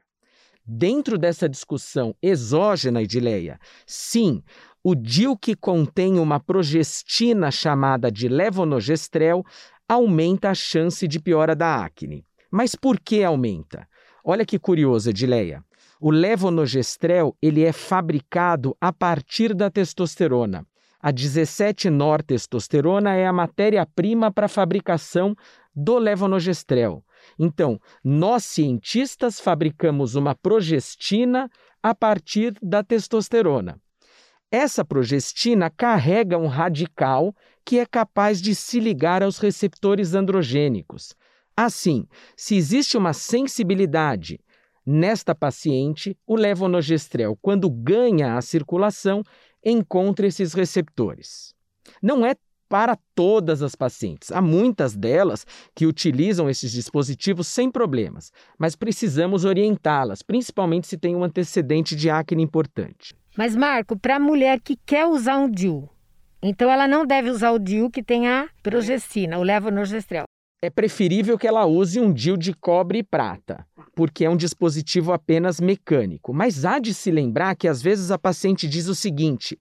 Dentro 0.64 1.16
dessa 1.16 1.48
discussão 1.48 2.14
exógena, 2.22 3.02
Edileia, 3.02 3.58
sim, 3.86 4.42
o 4.82 4.94
DIL 4.94 5.36
que 5.36 5.54
contém 5.54 6.18
uma 6.18 6.38
progestina 6.38 7.50
chamada 7.50 8.10
de 8.10 8.28
levonorgestrel 8.28 9.44
aumenta 9.88 10.50
a 10.50 10.54
chance 10.54 11.08
de 11.08 11.18
piora 11.18 11.56
da 11.56 11.84
acne. 11.84 12.27
Mas 12.50 12.74
por 12.74 12.98
que 12.98 13.22
aumenta? 13.22 13.86
Olha 14.24 14.44
que 14.44 14.58
curioso, 14.58 15.10
Edileia. 15.10 15.62
O 16.00 16.10
levonorgestrel 16.10 17.36
ele 17.42 17.64
é 17.64 17.72
fabricado 17.72 18.76
a 18.80 18.92
partir 18.92 19.54
da 19.54 19.70
testosterona. 19.70 20.66
A 21.00 21.12
17-nortestosterona 21.12 23.14
é 23.14 23.26
a 23.26 23.32
matéria-prima 23.32 24.32
para 24.32 24.46
a 24.46 24.48
fabricação 24.48 25.34
do 25.74 25.98
levonorgestrel. 25.98 27.04
Então, 27.38 27.78
nós 28.02 28.44
cientistas 28.44 29.38
fabricamos 29.38 30.14
uma 30.14 30.34
progestina 30.34 31.48
a 31.82 31.94
partir 31.94 32.54
da 32.60 32.82
testosterona. 32.82 33.80
Essa 34.50 34.84
progestina 34.84 35.70
carrega 35.70 36.38
um 36.38 36.46
radical 36.46 37.34
que 37.64 37.78
é 37.78 37.86
capaz 37.86 38.40
de 38.40 38.54
se 38.54 38.80
ligar 38.80 39.22
aos 39.22 39.38
receptores 39.38 40.14
androgênicos. 40.14 41.14
Assim, 41.60 42.06
se 42.36 42.54
existe 42.54 42.96
uma 42.96 43.12
sensibilidade 43.12 44.38
nesta 44.86 45.34
paciente, 45.34 46.16
o 46.24 46.36
levonorgestrel, 46.36 47.36
quando 47.42 47.68
ganha 47.68 48.36
a 48.36 48.40
circulação, 48.40 49.24
encontra 49.64 50.28
esses 50.28 50.52
receptores. 50.52 51.56
Não 52.00 52.24
é 52.24 52.36
para 52.68 52.96
todas 53.12 53.60
as 53.60 53.74
pacientes. 53.74 54.30
Há 54.30 54.40
muitas 54.40 54.94
delas 54.94 55.44
que 55.74 55.84
utilizam 55.84 56.48
esses 56.48 56.70
dispositivos 56.70 57.48
sem 57.48 57.68
problemas, 57.68 58.30
mas 58.56 58.76
precisamos 58.76 59.44
orientá-las, 59.44 60.22
principalmente 60.22 60.86
se 60.86 60.96
tem 60.96 61.16
um 61.16 61.24
antecedente 61.24 61.96
de 61.96 62.08
acne 62.08 62.40
importante. 62.40 63.16
Mas, 63.36 63.56
Marco, 63.56 63.98
para 63.98 64.14
a 64.14 64.20
mulher 64.20 64.60
que 64.60 64.76
quer 64.86 65.06
usar 65.06 65.38
um 65.38 65.50
DIU, 65.50 65.88
então 66.40 66.70
ela 66.70 66.86
não 66.86 67.04
deve 67.04 67.30
usar 67.30 67.50
o 67.50 67.58
DIU 67.58 67.90
que 67.90 68.00
tem 68.00 68.28
a 68.28 68.48
progestina, 68.62 69.38
o 69.38 69.42
levonorgestrel. 69.42 70.28
É 70.60 70.68
preferível 70.68 71.38
que 71.38 71.46
ela 71.46 71.66
use 71.66 72.00
um 72.00 72.12
DIU 72.12 72.36
de 72.36 72.52
cobre 72.52 72.98
e 72.98 73.02
prata, 73.04 73.64
porque 73.94 74.24
é 74.24 74.30
um 74.30 74.36
dispositivo 74.36 75.12
apenas 75.12 75.60
mecânico. 75.60 76.34
Mas 76.34 76.64
há 76.64 76.80
de 76.80 76.92
se 76.92 77.12
lembrar 77.12 77.54
que 77.54 77.68
às 77.68 77.80
vezes 77.80 78.10
a 78.10 78.18
paciente 78.18 78.66
diz 78.66 78.88
o 78.88 78.94
seguinte: 78.94 79.56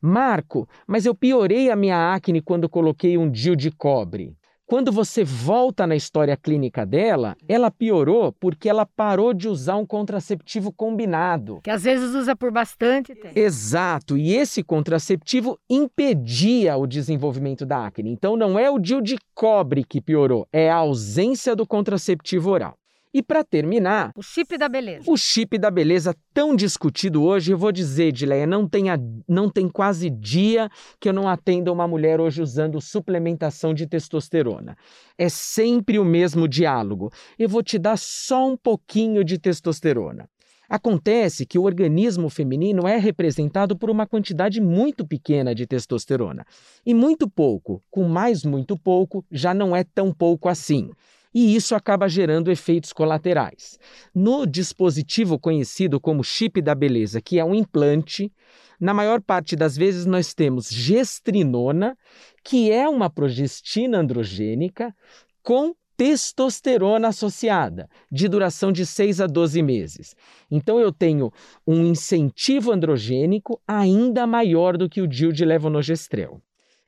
Marco, 0.00 0.66
mas 0.86 1.04
eu 1.04 1.14
piorei 1.14 1.70
a 1.70 1.76
minha 1.76 2.14
acne 2.14 2.40
quando 2.40 2.66
coloquei 2.66 3.18
um 3.18 3.30
DIU 3.30 3.54
de 3.54 3.70
cobre. 3.70 4.37
Quando 4.68 4.92
você 4.92 5.24
volta 5.24 5.86
na 5.86 5.96
história 5.96 6.36
clínica 6.36 6.84
dela, 6.84 7.34
ela 7.48 7.70
piorou 7.70 8.32
porque 8.32 8.68
ela 8.68 8.84
parou 8.84 9.32
de 9.32 9.48
usar 9.48 9.76
um 9.76 9.86
contraceptivo 9.86 10.70
combinado. 10.70 11.60
Que 11.64 11.70
às 11.70 11.84
vezes 11.84 12.14
usa 12.14 12.36
por 12.36 12.52
bastante 12.52 13.14
tempo. 13.14 13.32
Exato, 13.34 14.18
e 14.18 14.34
esse 14.34 14.62
contraceptivo 14.62 15.58
impedia 15.70 16.76
o 16.76 16.86
desenvolvimento 16.86 17.64
da 17.64 17.86
acne. 17.86 18.10
Então 18.10 18.36
não 18.36 18.58
é 18.58 18.70
o 18.70 18.78
DIU 18.78 19.00
de 19.00 19.16
cobre 19.34 19.82
que 19.82 20.02
piorou, 20.02 20.46
é 20.52 20.70
a 20.70 20.76
ausência 20.76 21.56
do 21.56 21.66
contraceptivo 21.66 22.50
oral. 22.50 22.76
E 23.12 23.22
para 23.22 23.42
terminar, 23.42 24.12
o 24.14 24.22
chip 24.22 24.58
da 24.58 24.68
beleza. 24.68 25.10
O 25.10 25.16
chip 25.16 25.58
da 25.58 25.70
beleza 25.70 26.14
tão 26.32 26.54
discutido 26.54 27.22
hoje, 27.22 27.52
eu 27.52 27.58
vou 27.58 27.72
dizer, 27.72 28.12
Dileia, 28.12 28.46
não 28.46 28.68
tem, 28.68 28.90
a, 28.90 28.98
não 29.26 29.48
tem 29.48 29.68
quase 29.68 30.10
dia 30.10 30.68
que 31.00 31.08
eu 31.08 31.12
não 31.12 31.28
atenda 31.28 31.72
uma 31.72 31.88
mulher 31.88 32.20
hoje 32.20 32.42
usando 32.42 32.80
suplementação 32.80 33.72
de 33.72 33.86
testosterona. 33.86 34.76
É 35.16 35.28
sempre 35.28 35.98
o 35.98 36.04
mesmo 36.04 36.46
diálogo. 36.46 37.10
Eu 37.38 37.48
vou 37.48 37.62
te 37.62 37.78
dar 37.78 37.96
só 37.96 38.46
um 38.46 38.56
pouquinho 38.56 39.24
de 39.24 39.38
testosterona. 39.38 40.28
Acontece 40.68 41.46
que 41.46 41.58
o 41.58 41.62
organismo 41.62 42.28
feminino 42.28 42.86
é 42.86 42.98
representado 42.98 43.74
por 43.74 43.88
uma 43.88 44.06
quantidade 44.06 44.60
muito 44.60 45.06
pequena 45.06 45.54
de 45.54 45.66
testosterona. 45.66 46.44
E 46.84 46.92
muito 46.92 47.26
pouco, 47.26 47.82
com 47.90 48.04
mais 48.04 48.44
muito 48.44 48.78
pouco, 48.78 49.24
já 49.32 49.54
não 49.54 49.74
é 49.74 49.82
tão 49.82 50.12
pouco 50.12 50.46
assim 50.46 50.90
e 51.38 51.54
isso 51.54 51.76
acaba 51.76 52.08
gerando 52.08 52.50
efeitos 52.50 52.92
colaterais. 52.92 53.78
No 54.12 54.44
dispositivo 54.44 55.38
conhecido 55.38 56.00
como 56.00 56.24
chip 56.24 56.60
da 56.60 56.74
beleza, 56.74 57.20
que 57.20 57.38
é 57.38 57.44
um 57.44 57.54
implante, 57.54 58.32
na 58.80 58.92
maior 58.92 59.22
parte 59.22 59.54
das 59.54 59.76
vezes 59.76 60.04
nós 60.04 60.34
temos 60.34 60.68
gestrinona, 60.68 61.96
que 62.42 62.72
é 62.72 62.88
uma 62.88 63.08
progestina 63.08 63.98
androgênica 63.98 64.92
com 65.40 65.76
testosterona 65.96 67.06
associada, 67.06 67.88
de 68.10 68.26
duração 68.26 68.72
de 68.72 68.84
6 68.84 69.20
a 69.20 69.28
12 69.28 69.62
meses. 69.62 70.16
Então 70.50 70.80
eu 70.80 70.90
tenho 70.90 71.30
um 71.64 71.84
incentivo 71.84 72.72
androgênico 72.72 73.62
ainda 73.64 74.26
maior 74.26 74.76
do 74.76 74.88
que 74.88 75.00
o 75.00 75.06
DIU 75.06 75.32
de 75.32 75.44
levonorgestrel. 75.44 76.42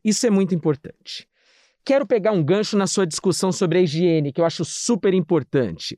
Isso 0.04 0.26
é 0.26 0.30
muito 0.30 0.56
importante. 0.56 1.29
Quero 1.84 2.06
pegar 2.06 2.32
um 2.32 2.42
gancho 2.42 2.76
na 2.76 2.86
sua 2.86 3.06
discussão 3.06 3.50
sobre 3.50 3.78
a 3.78 3.82
higiene, 3.82 4.32
que 4.32 4.40
eu 4.40 4.44
acho 4.44 4.64
super 4.64 5.14
importante. 5.14 5.96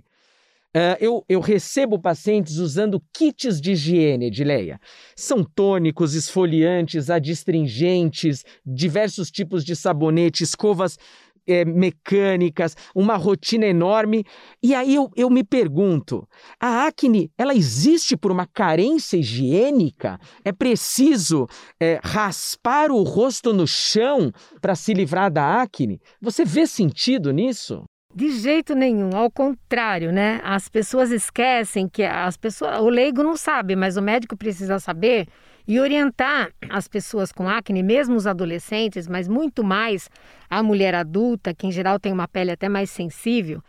Uh, 0.74 0.96
eu, 1.00 1.24
eu, 1.28 1.38
recebo 1.40 1.98
pacientes 1.98 2.56
usando 2.56 3.02
kits 3.12 3.60
de 3.60 3.72
higiene, 3.72 4.26
Edileia. 4.26 4.80
São 5.14 5.44
tônicos, 5.44 6.14
esfoliantes, 6.14 7.10
adstringentes, 7.10 8.42
diversos 8.64 9.30
tipos 9.30 9.66
de 9.66 9.76
sabonete, 9.76 10.42
escovas 10.42 10.98
é, 11.46 11.64
mecânicas, 11.64 12.76
uma 12.94 13.16
rotina 13.16 13.66
enorme. 13.66 14.24
E 14.62 14.74
aí 14.74 14.94
eu, 14.94 15.10
eu 15.16 15.30
me 15.30 15.44
pergunto: 15.44 16.26
a 16.60 16.86
acne 16.86 17.30
ela 17.36 17.54
existe 17.54 18.16
por 18.16 18.30
uma 18.30 18.46
carência 18.46 19.16
higiênica? 19.16 20.18
É 20.44 20.52
preciso 20.52 21.46
é, 21.80 22.00
raspar 22.02 22.90
o 22.90 23.02
rosto 23.02 23.52
no 23.52 23.66
chão 23.66 24.30
para 24.60 24.74
se 24.74 24.94
livrar 24.94 25.30
da 25.30 25.62
acne? 25.62 26.00
Você 26.20 26.44
vê 26.44 26.66
sentido 26.66 27.32
nisso? 27.32 27.84
De 28.14 28.30
jeito 28.30 28.74
nenhum, 28.74 29.16
ao 29.16 29.30
contrário, 29.30 30.12
né? 30.12 30.38
As 30.44 30.68
pessoas 30.68 31.10
esquecem 31.10 31.88
que 31.88 32.02
as 32.02 32.36
pessoas, 32.36 32.78
o 32.80 32.90
leigo 32.90 33.22
não 33.22 33.36
sabe, 33.38 33.74
mas 33.74 33.96
o 33.96 34.02
médico 34.02 34.36
precisa 34.36 34.78
saber 34.78 35.26
e 35.66 35.78
orientar 35.78 36.50
as 36.68 36.88
pessoas 36.88 37.32
com 37.32 37.48
acne, 37.48 37.82
mesmo 37.82 38.16
os 38.16 38.26
adolescentes, 38.26 39.06
mas 39.06 39.28
muito 39.28 39.62
mais 39.62 40.08
a 40.50 40.62
mulher 40.62 40.94
adulta, 40.94 41.54
que 41.54 41.66
em 41.66 41.72
geral 41.72 41.98
tem 41.98 42.12
uma 42.12 42.28
pele 42.28 42.50
até 42.50 42.68
mais 42.68 42.90
sensível. 42.90 43.62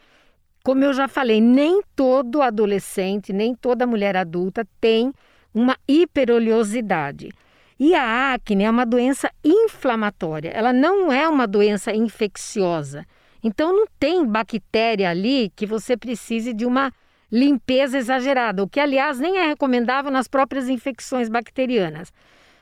Como 0.64 0.84
eu 0.84 0.94
já 0.94 1.08
falei, 1.08 1.42
nem 1.42 1.82
todo 1.96 2.42
adolescente, 2.42 3.34
nem 3.34 3.54
toda 3.54 3.86
mulher 3.86 4.16
adulta 4.16 4.66
tem 4.80 5.14
uma 5.54 5.78
hiperoleosidade. 5.88 7.32
E 7.80 7.94
a 7.94 8.34
acne 8.34 8.64
é 8.64 8.70
uma 8.70 8.86
doença 8.86 9.30
inflamatória, 9.44 10.50
ela 10.50 10.72
não 10.72 11.12
é 11.12 11.28
uma 11.28 11.46
doença 11.46 11.94
infecciosa. 11.94 13.06
Então 13.44 13.76
não 13.76 13.86
tem 14.00 14.26
bactéria 14.26 15.10
ali 15.10 15.52
que 15.56 15.66
você 15.66 15.98
precise 15.98 16.54
de 16.54 16.66
uma 16.66 16.94
limpeza 17.34 17.98
exagerada, 17.98 18.62
o 18.62 18.70
que, 18.70 18.80
aliás, 18.80 19.20
nem 19.20 19.40
é 19.40 19.48
recomendável 19.48 20.12
nas 20.12 20.28
próprias 20.28 20.70
infecções 20.70 21.30
bacterianas. 21.30 22.14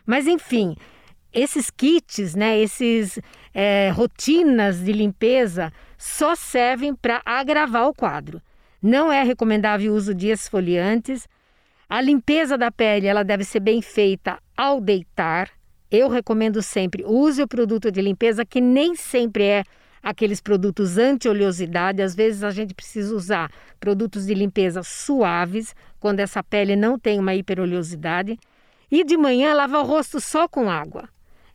Mas, 0.06 0.28
enfim, 0.28 0.78
esses 1.34 1.70
kits, 1.70 2.34
né, 2.36 2.58
esses 2.58 3.20
é, 3.54 3.90
rotinas 3.90 4.80
de 4.80 4.94
limpeza 4.94 5.74
só 5.98 6.36
servem 6.36 6.96
para 6.96 7.22
agravar 7.26 7.86
o 7.90 7.94
quadro. 7.94 8.42
Não 8.82 9.12
é 9.12 9.22
recomendável 9.24 9.92
o 9.92 9.96
uso 9.96 10.16
de 10.16 10.30
esfoliantes. 10.30 11.28
A 11.90 12.00
limpeza 12.00 12.58
da 12.58 12.72
pele 12.72 13.08
ela 13.08 13.24
deve 13.24 13.44
ser 13.44 13.60
bem 13.60 13.82
feita 13.82 14.40
ao 14.56 14.80
deitar. 14.80 15.50
Eu 15.92 16.08
recomendo 16.08 16.62
sempre 16.62 17.04
use 17.06 17.44
o 17.44 17.48
produto 17.48 17.92
de 17.92 18.02
limpeza 18.02 18.46
que 18.46 18.62
nem 18.62 18.96
sempre 18.96 19.44
é 19.44 19.64
aqueles 20.02 20.42
produtos 20.42 20.98
anti-oleosidade. 20.98 22.02
Às 22.02 22.16
vezes 22.16 22.44
a 22.44 22.52
gente 22.52 22.74
precisa 22.74 23.16
usar 23.16 23.52
produtos 23.80 24.26
de 24.26 24.34
limpeza 24.34 24.84
suaves 24.84 25.76
quando 26.00 26.20
essa 26.20 26.44
pele 26.44 26.76
não 26.76 26.98
tem 26.98 27.20
uma 27.20 27.36
hiperoleosidade. 27.36 28.40
E 28.90 29.04
de 29.04 29.16
manhã 29.18 29.54
lava 29.54 29.80
o 29.80 29.86
rosto 29.86 30.20
só 30.20 30.48
com 30.48 30.70
água. 30.70 31.08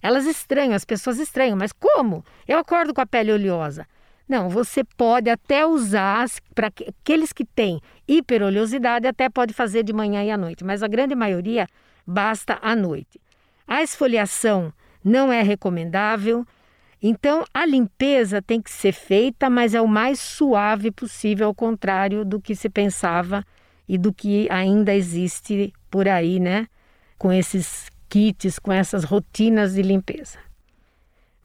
Elas 0.03 0.27
estranham, 0.27 0.75
as 0.75 0.85
pessoas 0.85 1.19
estranham, 1.19 1.57
mas 1.57 1.73
como? 1.73 2.25
Eu 2.47 2.59
acordo 2.59 2.95
com 2.95 3.01
a 3.01 3.07
pele 3.07 3.33
oleosa. 3.33 3.87
Não, 4.29 4.49
você 4.49 4.83
pode 4.83 5.31
até 5.31 5.65
usar, 5.65 6.27
para 6.55 6.67
aqueles 6.67 7.33
que 7.33 7.45
têm 7.45 7.81
hiperoleosidade, 8.09 9.07
até 9.07 9.29
pode 9.29 9.55
fazer 9.55 9.85
de 9.85 9.93
manhã 9.93 10.25
e 10.25 10.31
à 10.31 10.37
noite, 10.37 10.65
mas 10.65 10.83
a 10.83 10.89
grande 10.89 11.15
maioria 11.15 11.69
basta 12.05 12.59
à 12.61 12.75
noite. 12.75 13.21
A 13.67 13.83
esfoliação 13.83 14.73
não 15.05 15.33
é 15.33 15.43
recomendável, 15.43 16.45
então 17.09 17.45
a 17.53 17.67
limpeza 17.67 18.41
tem 18.41 18.61
que 18.61 18.71
ser 18.71 18.93
feita, 18.93 19.51
mas 19.51 19.75
é 19.75 19.81
o 19.81 19.89
mais 19.89 20.19
suave 20.19 20.91
possível, 20.91 21.49
ao 21.49 21.55
contrário 21.55 22.25
do 22.25 22.41
que 22.41 22.55
se 22.55 22.69
pensava 22.69 23.45
e 23.89 23.99
do 23.99 24.13
que 24.13 24.49
ainda 24.51 24.95
existe 24.95 25.73
por 25.91 26.09
aí, 26.09 26.41
né? 26.41 26.67
Com 27.19 27.33
esses 27.33 27.91
kits, 28.09 28.59
com 28.59 28.73
essas 28.73 29.05
rotinas 29.05 29.75
de 29.75 29.83
limpeza. 29.83 30.39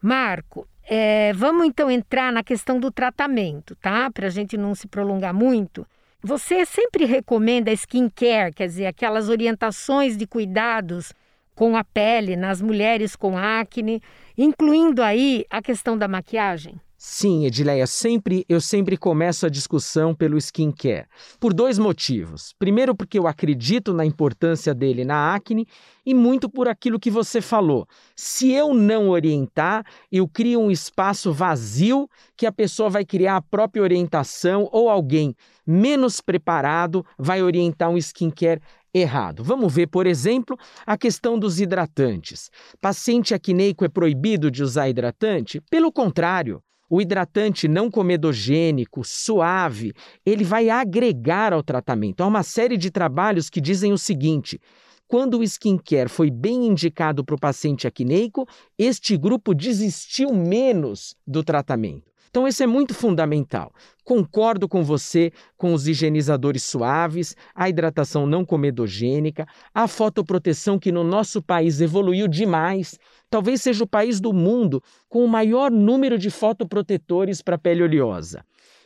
Marco, 0.00 0.66
é, 0.84 1.32
vamos 1.34 1.66
então 1.66 1.90
entrar 1.90 2.32
na 2.32 2.42
questão 2.42 2.80
do 2.80 2.90
tratamento, 2.90 3.76
tá? 3.76 4.10
Para 4.10 4.26
a 4.26 4.30
gente 4.30 4.56
não 4.56 4.74
se 4.74 4.88
prolongar 4.88 5.32
muito. 5.32 5.86
Você 6.22 6.64
sempre 6.64 7.04
recomenda 7.04 7.72
skincare, 7.72 8.52
quer 8.52 8.66
dizer, 8.66 8.86
aquelas 8.86 9.28
orientações 9.28 10.16
de 10.16 10.26
cuidados 10.26 11.12
com 11.54 11.76
a 11.76 11.84
pele 11.84 12.36
nas 12.36 12.60
mulheres 12.60 13.14
com 13.16 13.36
acne, 13.36 14.00
incluindo 14.36 15.02
aí 15.02 15.44
a 15.50 15.60
questão 15.60 15.96
da 15.96 16.08
maquiagem? 16.08 16.80
Sim, 17.04 17.46
Edileia, 17.46 17.84
sempre 17.84 18.44
eu 18.48 18.60
sempre 18.60 18.96
começo 18.96 19.44
a 19.44 19.48
discussão 19.48 20.14
pelo 20.14 20.38
skincare, 20.38 21.08
por 21.40 21.52
dois 21.52 21.76
motivos. 21.76 22.54
Primeiro, 22.60 22.94
porque 22.94 23.18
eu 23.18 23.26
acredito 23.26 23.92
na 23.92 24.06
importância 24.06 24.72
dele 24.72 25.04
na 25.04 25.34
acne 25.34 25.66
e 26.06 26.14
muito 26.14 26.48
por 26.48 26.68
aquilo 26.68 27.00
que 27.00 27.10
você 27.10 27.40
falou. 27.40 27.88
Se 28.14 28.52
eu 28.52 28.72
não 28.72 29.08
orientar, 29.08 29.84
eu 30.12 30.28
crio 30.28 30.60
um 30.60 30.70
espaço 30.70 31.32
vazio 31.32 32.08
que 32.36 32.46
a 32.46 32.52
pessoa 32.52 32.88
vai 32.88 33.04
criar 33.04 33.34
a 33.34 33.42
própria 33.42 33.82
orientação 33.82 34.68
ou 34.70 34.88
alguém 34.88 35.34
menos 35.66 36.20
preparado 36.20 37.04
vai 37.18 37.42
orientar 37.42 37.90
um 37.90 37.96
skincare 37.96 38.60
errado. 38.92 39.42
Vamos 39.42 39.72
ver, 39.72 39.86
por 39.86 40.06
exemplo, 40.06 40.56
a 40.86 40.96
questão 40.96 41.38
dos 41.38 41.60
hidratantes. 41.60 42.50
Paciente 42.80 43.34
acneico 43.34 43.84
é 43.84 43.88
proibido 43.88 44.50
de 44.50 44.62
usar 44.62 44.88
hidratante? 44.88 45.60
Pelo 45.70 45.90
contrário, 45.92 46.62
o 46.90 47.00
hidratante 47.00 47.66
não 47.66 47.90
comedogênico, 47.90 49.02
suave, 49.02 49.94
ele 50.26 50.44
vai 50.44 50.68
agregar 50.68 51.52
ao 51.52 51.62
tratamento. 51.62 52.22
Há 52.22 52.26
uma 52.26 52.42
série 52.42 52.76
de 52.76 52.90
trabalhos 52.90 53.48
que 53.48 53.62
dizem 53.62 53.94
o 53.94 53.98
seguinte: 53.98 54.60
quando 55.08 55.38
o 55.38 55.42
skincare 55.42 56.10
foi 56.10 56.30
bem 56.30 56.66
indicado 56.66 57.24
para 57.24 57.34
o 57.34 57.40
paciente 57.40 57.86
acneico, 57.86 58.46
este 58.78 59.16
grupo 59.16 59.54
desistiu 59.54 60.34
menos 60.34 61.16
do 61.26 61.42
tratamento. 61.42 62.11
Então, 62.32 62.48
esse 62.48 62.62
é 62.62 62.66
muito 62.66 62.94
fundamental. 62.94 63.70
Concordo 64.02 64.66
com 64.66 64.82
você 64.82 65.30
com 65.54 65.74
os 65.74 65.86
higienizadores 65.86 66.64
suaves, 66.64 67.36
a 67.54 67.68
hidratação 67.68 68.26
não 68.26 68.42
comedogênica, 68.42 69.46
a 69.74 69.86
fotoproteção 69.86 70.78
que 70.78 70.90
no 70.90 71.04
nosso 71.04 71.42
país 71.42 71.78
evoluiu 71.82 72.26
demais. 72.26 72.98
Talvez 73.28 73.60
seja 73.60 73.84
o 73.84 73.86
país 73.86 74.18
do 74.18 74.32
mundo 74.32 74.82
com 75.10 75.22
o 75.22 75.28
maior 75.28 75.70
número 75.70 76.16
de 76.16 76.30
fotoprotetores 76.30 77.42
para 77.42 77.58
pele 77.58 77.82
oleosa. 77.82 78.42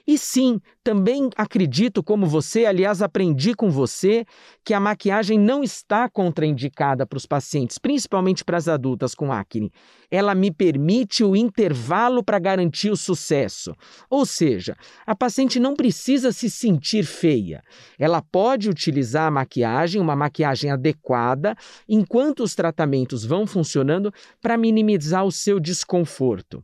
E 0.06 0.16
sim, 0.16 0.60
também 0.84 1.28
acredito, 1.36 2.00
como 2.00 2.26
você, 2.26 2.64
aliás, 2.64 3.02
aprendi 3.02 3.54
com 3.54 3.68
você, 3.68 4.24
que 4.64 4.72
a 4.72 4.78
maquiagem 4.78 5.36
não 5.36 5.64
está 5.64 6.08
contraindicada 6.08 7.04
para 7.04 7.16
os 7.16 7.26
pacientes, 7.26 7.76
principalmente 7.76 8.44
para 8.44 8.56
as 8.56 8.68
adultas 8.68 9.16
com 9.16 9.32
acne. 9.32 9.72
Ela 10.08 10.32
me 10.32 10.52
permite 10.52 11.24
o 11.24 11.34
intervalo 11.34 12.22
para 12.22 12.38
garantir 12.38 12.88
o 12.90 12.96
sucesso. 12.96 13.74
Ou 14.08 14.24
seja, 14.24 14.76
a 15.04 15.16
paciente 15.16 15.58
não 15.58 15.74
precisa 15.74 16.30
se 16.30 16.48
sentir 16.48 17.04
feia. 17.04 17.60
Ela 17.98 18.22
pode 18.22 18.70
utilizar 18.70 19.26
a 19.26 19.30
maquiagem, 19.30 20.00
uma 20.00 20.14
maquiagem 20.14 20.70
adequada, 20.70 21.56
enquanto 21.88 22.44
os 22.44 22.54
tratamentos 22.54 23.24
vão 23.24 23.44
funcionando, 23.44 24.12
para 24.40 24.56
minimizar 24.56 25.24
o 25.24 25.32
seu 25.32 25.58
desconforto. 25.58 26.62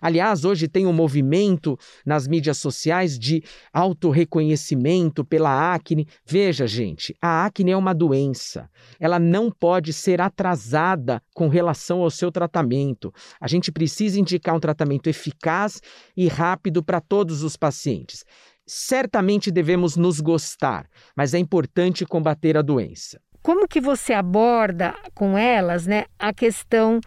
Aliás, 0.00 0.44
hoje 0.44 0.68
tem 0.68 0.86
um 0.86 0.92
movimento 0.92 1.78
nas 2.04 2.26
mídias 2.26 2.58
sociais 2.58 3.18
de 3.18 3.42
autorreconhecimento 3.72 5.24
pela 5.24 5.74
acne. 5.74 6.06
Veja, 6.26 6.66
gente, 6.66 7.14
a 7.20 7.44
acne 7.44 7.70
é 7.70 7.76
uma 7.76 7.94
doença. 7.94 8.68
Ela 8.98 9.18
não 9.18 9.50
pode 9.50 9.92
ser 9.92 10.20
atrasada 10.20 11.22
com 11.34 11.48
relação 11.48 12.02
ao 12.02 12.10
seu 12.10 12.30
tratamento. 12.30 13.12
A 13.40 13.48
gente 13.48 13.70
precisa 13.70 14.18
indicar 14.18 14.54
um 14.54 14.60
tratamento 14.60 15.08
eficaz 15.08 15.80
e 16.16 16.28
rápido 16.28 16.82
para 16.82 17.00
todos 17.00 17.42
os 17.42 17.56
pacientes. 17.56 18.24
Certamente 18.66 19.50
devemos 19.50 19.96
nos 19.96 20.20
gostar, 20.20 20.86
mas 21.16 21.34
é 21.34 21.38
importante 21.38 22.06
combater 22.06 22.56
a 22.56 22.62
doença. 22.62 23.20
Como 23.42 23.66
que 23.66 23.80
você 23.80 24.12
aborda 24.12 24.94
com 25.14 25.36
elas, 25.36 25.86
né, 25.86 26.04
a 26.18 26.32
questão 26.32 27.00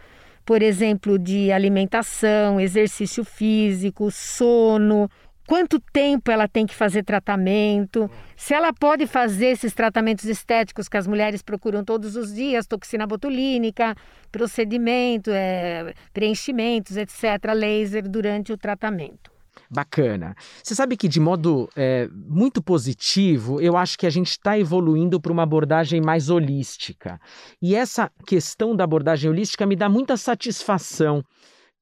por 0.44 0.62
exemplo, 0.62 1.18
de 1.18 1.50
alimentação, 1.50 2.60
exercício 2.60 3.24
físico, 3.24 4.10
sono, 4.10 5.08
quanto 5.46 5.80
tempo 5.80 6.30
ela 6.30 6.48
tem 6.48 6.66
que 6.66 6.74
fazer 6.74 7.02
tratamento, 7.02 8.10
se 8.36 8.54
ela 8.54 8.72
pode 8.72 9.06
fazer 9.06 9.46
esses 9.46 9.72
tratamentos 9.74 10.24
estéticos 10.24 10.88
que 10.88 10.96
as 10.96 11.06
mulheres 11.06 11.42
procuram 11.42 11.84
todos 11.84 12.16
os 12.16 12.34
dias, 12.34 12.66
toxina 12.66 13.06
botulínica, 13.06 13.94
procedimento, 14.30 15.30
é, 15.30 15.94
preenchimentos, 16.12 16.96
etc., 16.96 17.52
laser 17.54 18.08
durante 18.08 18.52
o 18.52 18.56
tratamento. 18.56 19.33
Bacana. 19.74 20.36
Você 20.62 20.74
sabe 20.74 20.96
que, 20.96 21.08
de 21.08 21.18
modo 21.18 21.68
é, 21.74 22.08
muito 22.12 22.62
positivo, 22.62 23.60
eu 23.60 23.76
acho 23.76 23.98
que 23.98 24.06
a 24.06 24.10
gente 24.10 24.30
está 24.30 24.56
evoluindo 24.58 25.20
para 25.20 25.32
uma 25.32 25.42
abordagem 25.42 26.00
mais 26.00 26.30
holística. 26.30 27.20
E 27.60 27.74
essa 27.74 28.10
questão 28.24 28.76
da 28.76 28.84
abordagem 28.84 29.28
holística 29.28 29.66
me 29.66 29.74
dá 29.74 29.88
muita 29.88 30.16
satisfação 30.16 31.24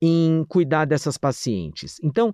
em 0.00 0.44
cuidar 0.48 0.86
dessas 0.86 1.18
pacientes. 1.18 1.98
Então, 2.02 2.32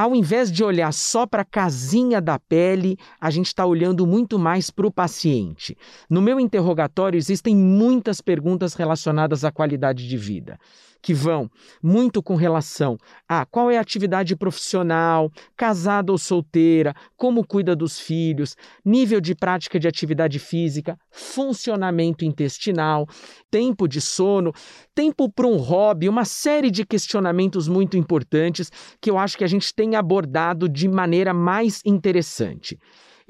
ao 0.00 0.14
invés 0.14 0.50
de 0.50 0.64
olhar 0.64 0.92
só 0.94 1.26
para 1.26 1.42
a 1.42 1.44
casinha 1.44 2.22
da 2.22 2.38
pele, 2.38 2.96
a 3.20 3.30
gente 3.30 3.48
está 3.48 3.66
olhando 3.66 4.06
muito 4.06 4.38
mais 4.38 4.70
para 4.70 4.86
o 4.86 4.90
paciente. 4.90 5.76
No 6.08 6.22
meu 6.22 6.40
interrogatório 6.40 7.18
existem 7.18 7.54
muitas 7.54 8.22
perguntas 8.22 8.72
relacionadas 8.72 9.44
à 9.44 9.52
qualidade 9.52 10.08
de 10.08 10.16
vida 10.16 10.58
que 11.02 11.14
vão 11.14 11.50
muito 11.82 12.22
com 12.22 12.34
relação 12.34 12.98
a 13.28 13.46
qual 13.46 13.70
é 13.70 13.78
a 13.78 13.80
atividade 13.80 14.36
profissional, 14.36 15.30
casada 15.56 16.12
ou 16.12 16.18
solteira, 16.18 16.94
como 17.16 17.46
cuida 17.46 17.74
dos 17.74 17.98
filhos, 17.98 18.56
nível 18.84 19.20
de 19.20 19.34
prática 19.34 19.78
de 19.78 19.88
atividade 19.88 20.38
física, 20.38 20.98
funcionamento 21.10 22.24
intestinal, 22.24 23.08
tempo 23.50 23.88
de 23.88 24.00
sono, 24.00 24.52
tempo 24.94 25.28
para 25.30 25.46
um 25.46 25.56
hobby, 25.56 26.08
uma 26.08 26.24
série 26.24 26.70
de 26.70 26.84
questionamentos 26.84 27.68
muito 27.68 27.96
importantes 27.96 28.70
que 29.00 29.10
eu 29.10 29.18
acho 29.18 29.38
que 29.38 29.44
a 29.44 29.48
gente 29.48 29.74
tem 29.74 29.89
abordado 29.96 30.68
de 30.68 30.88
maneira 30.88 31.32
mais 31.32 31.80
interessante. 31.84 32.78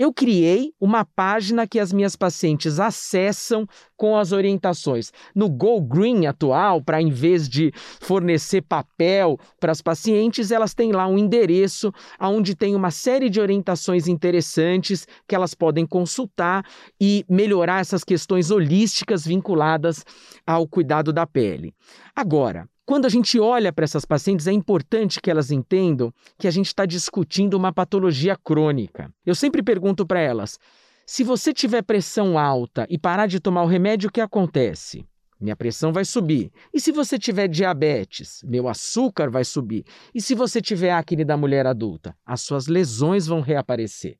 Eu 0.00 0.14
criei 0.14 0.72
uma 0.80 1.04
página 1.04 1.66
que 1.66 1.78
as 1.78 1.92
minhas 1.92 2.16
pacientes 2.16 2.80
acessam 2.80 3.66
com 3.98 4.16
as 4.16 4.32
orientações. 4.32 5.12
No 5.34 5.46
Go 5.46 5.78
Green 5.78 6.24
atual, 6.24 6.82
para 6.82 7.02
em 7.02 7.10
vez 7.10 7.46
de 7.46 7.70
fornecer 8.00 8.62
papel 8.62 9.38
para 9.60 9.72
as 9.72 9.82
pacientes, 9.82 10.50
elas 10.50 10.72
têm 10.72 10.90
lá 10.90 11.06
um 11.06 11.18
endereço 11.18 11.92
onde 12.18 12.54
tem 12.54 12.74
uma 12.74 12.90
série 12.90 13.28
de 13.28 13.42
orientações 13.42 14.08
interessantes 14.08 15.06
que 15.28 15.34
elas 15.34 15.52
podem 15.52 15.84
consultar 15.84 16.64
e 16.98 17.22
melhorar 17.28 17.82
essas 17.82 18.02
questões 18.02 18.50
holísticas 18.50 19.26
vinculadas 19.26 20.02
ao 20.46 20.66
cuidado 20.66 21.12
da 21.12 21.26
pele. 21.26 21.74
Agora, 22.16 22.66
quando 22.90 23.06
a 23.06 23.08
gente 23.08 23.38
olha 23.38 23.72
para 23.72 23.84
essas 23.84 24.04
pacientes, 24.04 24.48
é 24.48 24.52
importante 24.52 25.20
que 25.20 25.30
elas 25.30 25.52
entendam 25.52 26.12
que 26.36 26.48
a 26.48 26.50
gente 26.50 26.66
está 26.66 26.84
discutindo 26.84 27.54
uma 27.54 27.72
patologia 27.72 28.34
crônica. 28.34 29.08
Eu 29.24 29.32
sempre 29.32 29.62
pergunto 29.62 30.04
para 30.04 30.18
elas: 30.18 30.58
se 31.06 31.22
você 31.22 31.52
tiver 31.52 31.82
pressão 31.82 32.36
alta 32.36 32.88
e 32.90 32.98
parar 32.98 33.28
de 33.28 33.38
tomar 33.38 33.62
o 33.62 33.68
remédio, 33.68 34.08
o 34.08 34.12
que 34.12 34.20
acontece? 34.20 35.06
Minha 35.40 35.54
pressão 35.54 35.92
vai 35.92 36.04
subir. 36.04 36.50
E 36.74 36.80
se 36.80 36.90
você 36.90 37.16
tiver 37.16 37.46
diabetes, 37.46 38.42
meu 38.42 38.66
açúcar 38.66 39.30
vai 39.30 39.44
subir. 39.44 39.84
E 40.12 40.20
se 40.20 40.34
você 40.34 40.60
tiver 40.60 40.90
acne 40.90 41.24
da 41.24 41.36
mulher 41.36 41.68
adulta, 41.68 42.16
as 42.26 42.40
suas 42.40 42.66
lesões 42.66 43.24
vão 43.24 43.40
reaparecer. 43.40 44.16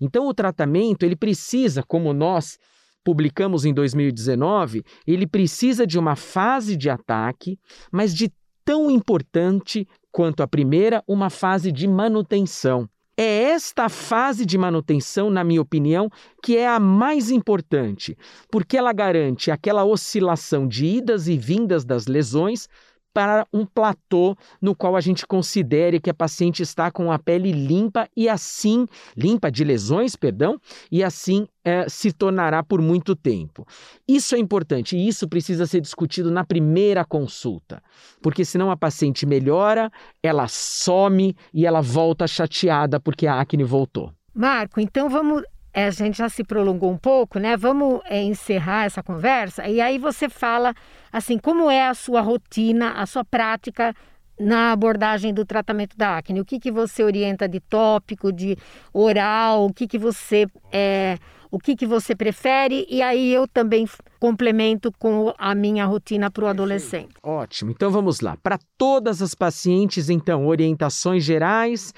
Então 0.00 0.28
o 0.28 0.32
tratamento, 0.32 1.04
ele 1.04 1.16
precisa, 1.16 1.82
como 1.82 2.12
nós 2.12 2.56
publicamos 3.04 3.64
em 3.64 3.74
2019, 3.74 4.84
ele 5.06 5.26
precisa 5.26 5.86
de 5.86 5.98
uma 5.98 6.16
fase 6.16 6.76
de 6.76 6.88
ataque, 6.88 7.58
mas 7.90 8.14
de 8.14 8.32
tão 8.64 8.90
importante 8.90 9.86
quanto 10.10 10.42
a 10.42 10.46
primeira, 10.46 11.02
uma 11.06 11.30
fase 11.30 11.72
de 11.72 11.88
manutenção. 11.88 12.88
É 13.16 13.50
esta 13.50 13.88
fase 13.88 14.46
de 14.46 14.56
manutenção, 14.56 15.30
na 15.30 15.44
minha 15.44 15.60
opinião, 15.60 16.08
que 16.42 16.56
é 16.56 16.66
a 16.66 16.80
mais 16.80 17.30
importante, 17.30 18.16
porque 18.50 18.76
ela 18.76 18.92
garante 18.92 19.50
aquela 19.50 19.84
oscilação 19.84 20.66
de 20.66 20.86
idas 20.86 21.28
e 21.28 21.36
vindas 21.36 21.84
das 21.84 22.06
lesões 22.06 22.68
para 23.12 23.46
um 23.52 23.66
platô 23.66 24.36
no 24.60 24.74
qual 24.74 24.96
a 24.96 25.00
gente 25.00 25.26
considere 25.26 26.00
que 26.00 26.10
a 26.10 26.14
paciente 26.14 26.62
está 26.62 26.90
com 26.90 27.12
a 27.12 27.18
pele 27.18 27.52
limpa 27.52 28.08
e 28.16 28.28
assim, 28.28 28.86
limpa 29.16 29.50
de 29.50 29.64
lesões, 29.64 30.16
perdão, 30.16 30.58
e 30.90 31.04
assim 31.04 31.46
é, 31.64 31.88
se 31.88 32.12
tornará 32.12 32.62
por 32.62 32.80
muito 32.80 33.14
tempo. 33.14 33.66
Isso 34.06 34.34
é 34.34 34.38
importante 34.38 34.96
e 34.96 35.06
isso 35.06 35.28
precisa 35.28 35.66
ser 35.66 35.80
discutido 35.80 36.30
na 36.30 36.44
primeira 36.44 37.04
consulta, 37.04 37.82
porque 38.20 38.44
senão 38.44 38.70
a 38.70 38.76
paciente 38.76 39.26
melhora, 39.26 39.90
ela 40.22 40.48
some 40.48 41.36
e 41.52 41.66
ela 41.66 41.80
volta 41.80 42.26
chateada 42.26 42.98
porque 42.98 43.26
a 43.26 43.40
acne 43.40 43.64
voltou. 43.64 44.12
Marco, 44.34 44.80
então 44.80 45.10
vamos 45.10 45.42
a 45.74 45.90
gente 45.90 46.18
já 46.18 46.28
se 46.28 46.44
prolongou 46.44 46.90
um 46.90 46.98
pouco, 46.98 47.38
né? 47.38 47.56
Vamos 47.56 48.00
é, 48.04 48.22
encerrar 48.22 48.84
essa 48.84 49.02
conversa 49.02 49.66
e 49.66 49.80
aí 49.80 49.98
você 49.98 50.28
fala 50.28 50.74
assim 51.10 51.38
como 51.38 51.70
é 51.70 51.88
a 51.88 51.94
sua 51.94 52.20
rotina, 52.20 52.92
a 52.92 53.06
sua 53.06 53.24
prática 53.24 53.94
na 54.38 54.72
abordagem 54.72 55.32
do 55.32 55.44
tratamento 55.44 55.96
da 55.96 56.18
acne. 56.18 56.40
O 56.40 56.44
que, 56.44 56.58
que 56.58 56.70
você 56.70 57.02
orienta 57.02 57.48
de 57.48 57.60
tópico, 57.60 58.32
de 58.32 58.56
oral, 58.92 59.66
o 59.66 59.72
que, 59.72 59.86
que 59.86 59.98
você 59.98 60.46
é, 60.70 61.16
o 61.50 61.58
que, 61.58 61.76
que 61.76 61.86
você 61.86 62.14
prefere 62.14 62.86
e 62.88 63.02
aí 63.02 63.32
eu 63.32 63.46
também 63.46 63.86
complemento 64.18 64.90
com 64.98 65.34
a 65.36 65.54
minha 65.54 65.84
rotina 65.84 66.30
para 66.30 66.44
o 66.44 66.48
adolescente. 66.48 67.14
Ótimo. 67.22 67.70
Então 67.70 67.90
vamos 67.90 68.20
lá. 68.20 68.36
Para 68.42 68.58
todas 68.78 69.20
as 69.20 69.34
pacientes, 69.34 70.08
então, 70.08 70.46
orientações 70.46 71.24
gerais 71.24 71.92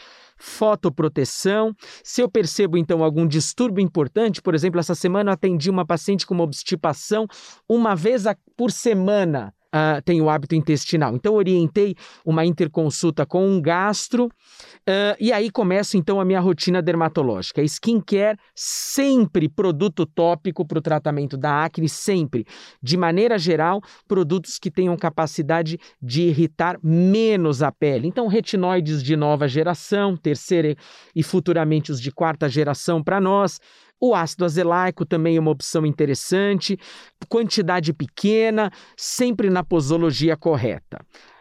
fotoproteção. 0.44 1.74
Se 2.02 2.20
eu 2.20 2.28
percebo 2.28 2.76
então 2.76 3.02
algum 3.02 3.26
distúrbio 3.26 3.83
importante, 3.83 4.42
por 4.42 4.54
exemplo, 4.54 4.78
essa 4.78 4.94
semana 4.94 5.30
eu 5.30 5.35
atendi 5.35 5.70
uma 5.70 5.87
paciente 5.87 6.26
com 6.26 6.35
uma 6.35 6.44
obstipação 6.44 7.26
uma 7.68 7.96
vez 7.96 8.24
por 8.57 8.70
semana 8.70 9.52
uh, 9.74 10.00
tem 10.02 10.22
o 10.22 10.30
hábito 10.30 10.54
intestinal. 10.54 11.16
Então, 11.16 11.34
orientei 11.34 11.96
uma 12.24 12.44
interconsulta 12.44 13.26
com 13.26 13.44
um 13.46 13.60
gastro 13.60 14.26
uh, 14.26 15.16
e 15.18 15.32
aí 15.32 15.50
começo 15.50 15.96
então 15.96 16.20
a 16.20 16.24
minha 16.24 16.40
rotina 16.40 16.80
dermatológica. 16.80 17.62
Skincare, 17.62 18.38
sempre 18.54 19.48
produto 19.48 20.06
tópico 20.06 20.64
para 20.64 20.78
o 20.78 20.82
tratamento 20.82 21.37
da 21.37 21.64
acne, 21.64 21.88
sempre. 21.88 22.46
De 22.80 22.96
maneira 22.96 23.37
geral, 23.38 23.82
produtos 24.06 24.58
que 24.58 24.70
tenham 24.70 24.96
capacidade 24.96 25.78
de 26.00 26.22
irritar 26.22 26.78
menos 26.82 27.62
a 27.62 27.72
pele. 27.72 28.06
Então, 28.06 28.28
retinóides 28.28 29.02
de 29.02 29.16
nova 29.16 29.48
geração, 29.48 30.16
terceira 30.16 30.76
e 31.14 31.22
futuramente 31.22 31.90
os 31.90 32.00
de 32.00 32.12
quarta 32.12 32.48
geração 32.48 33.02
para 33.02 33.20
nós. 33.20 33.58
O 34.06 34.14
ácido 34.14 34.44
azelaico 34.44 35.06
também 35.06 35.38
é 35.38 35.40
uma 35.40 35.50
opção 35.50 35.86
interessante, 35.86 36.78
quantidade 37.26 37.90
pequena, 37.94 38.70
sempre 38.94 39.48
na 39.48 39.64
posologia 39.64 40.36
correta. 40.36 40.98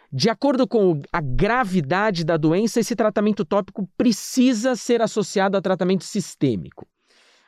De 0.10 0.30
acordo 0.30 0.66
com 0.66 1.02
a 1.12 1.20
gravidade 1.20 2.24
da 2.24 2.38
doença, 2.38 2.80
esse 2.80 2.96
tratamento 2.96 3.44
tópico 3.44 3.86
precisa 3.98 4.78
ser 4.78 5.02
associado 5.02 5.58
a 5.58 5.62
tratamento 5.62 6.06
sistêmico. 6.06 6.88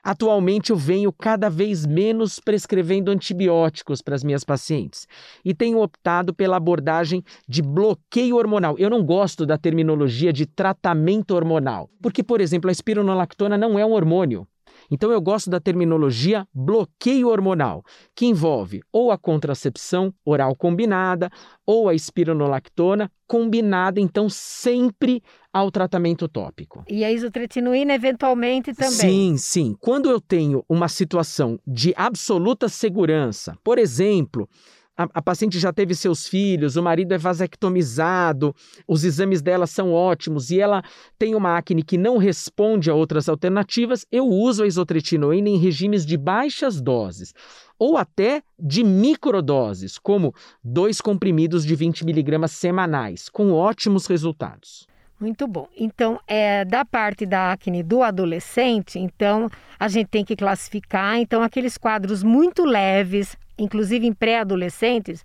Atualmente 0.04 0.72
eu 0.72 0.76
venho 0.76 1.14
cada 1.14 1.50
vez 1.50 1.86
menos 1.86 2.38
prescrevendo 2.38 3.10
antibióticos 3.10 4.02
para 4.02 4.16
as 4.16 4.24
minhas 4.24 4.44
pacientes 4.44 5.08
e 5.46 5.54
tenho 5.54 5.80
optado 5.80 6.34
pela 6.34 6.58
abordagem 6.58 7.24
de 7.48 7.62
bloqueio 7.62 8.36
hormonal. 8.36 8.76
Eu 8.78 8.90
não 8.90 9.02
gosto 9.02 9.46
da 9.46 9.58
terminologia 9.58 10.34
de 10.34 10.46
tratamento 10.46 11.32
hormonal, 11.32 11.90
porque, 12.02 12.22
por 12.22 12.42
exemplo, 12.42 12.70
a 12.70 12.74
espironolactona 12.74 13.58
não 13.58 13.80
é 13.80 13.86
um 13.86 13.94
hormônio. 13.94 14.46
Então 14.90 15.12
eu 15.12 15.22
gosto 15.22 15.50
da 15.50 15.60
terminologia 15.60 16.48
bloqueio 16.54 17.30
hormonal, 17.30 17.84
que 18.16 18.26
envolve 18.26 18.82
ou 18.92 19.12
a 19.12 19.18
contracepção 19.18 20.14
oral 20.24 20.56
combinada 20.56 21.30
ou 21.66 21.90
a 21.90 21.94
espironolactona 21.94 23.12
combinada, 23.28 24.00
então 24.00 24.30
sempre 24.30 25.24
ao 25.52 25.72
tratamento 25.72 26.28
tópico. 26.28 26.84
E 26.88 27.04
a 27.04 27.12
isotretinoína 27.12 27.94
eventualmente 27.94 28.74
também. 28.74 28.92
Sim, 28.92 29.38
sim. 29.38 29.76
Quando 29.80 30.10
eu 30.10 30.20
tenho 30.20 30.64
uma 30.70 30.88
situação 30.88 31.60
de 31.66 31.94
absoluta 31.96 32.70
segurança, 32.70 33.58
por 33.64 33.80
exemplo, 33.80 34.48
a, 34.98 35.04
a, 35.14 35.22
paciente 35.22 35.60
já 35.60 35.74
teve 35.74 35.94
seus 35.94 36.28
filhos, 36.28 36.76
o 36.76 36.84
marido 36.84 37.14
é 37.14 37.18
vasectomizado, 37.18 38.56
os 38.88 39.04
exames 39.04 39.42
dela 39.42 39.68
são 39.68 39.92
ótimos 39.92 40.52
e 40.52 40.60
ela 40.60 40.84
tem 41.20 41.36
uma 41.36 41.58
acne 41.58 41.84
que 41.84 41.98
não 41.98 42.18
responde 42.18 42.90
a 42.90 42.96
outras 42.96 43.28
alternativas, 43.28 44.06
eu 44.12 44.26
uso 44.28 44.64
a 44.64 44.68
isotretinoína 44.68 45.50
em 45.50 45.58
regimes 45.58 46.06
de 46.06 46.18
baixas 46.18 46.82
doses 46.82 47.34
ou 47.78 47.98
até 47.98 48.42
de 48.58 48.84
microdoses, 48.84 49.98
como 49.98 50.34
dois 50.64 51.02
comprimidos 51.02 51.66
de 51.66 51.76
20 51.76 52.06
miligramas 52.06 52.52
semanais, 52.52 53.28
com 53.28 53.52
ótimos 53.52 54.08
resultados. 54.08 54.88
Muito 55.20 55.48
bom. 55.48 55.68
Então, 55.78 56.20
é, 56.28 56.66
da 56.66 56.84
parte 56.84 57.26
da 57.26 57.54
acne 57.54 57.82
do 57.82 58.04
adolescente, 58.04 59.00
então 59.00 59.50
a 59.80 59.88
gente 59.88 60.08
tem 60.08 60.26
que 60.26 60.36
classificar 60.36 61.18
então 61.18 61.42
aqueles 61.42 61.78
quadros 61.78 62.22
muito 62.22 62.66
leves, 62.66 63.38
inclusive 63.58 64.06
em 64.06 64.14
pré-adolescentes, 64.14 65.24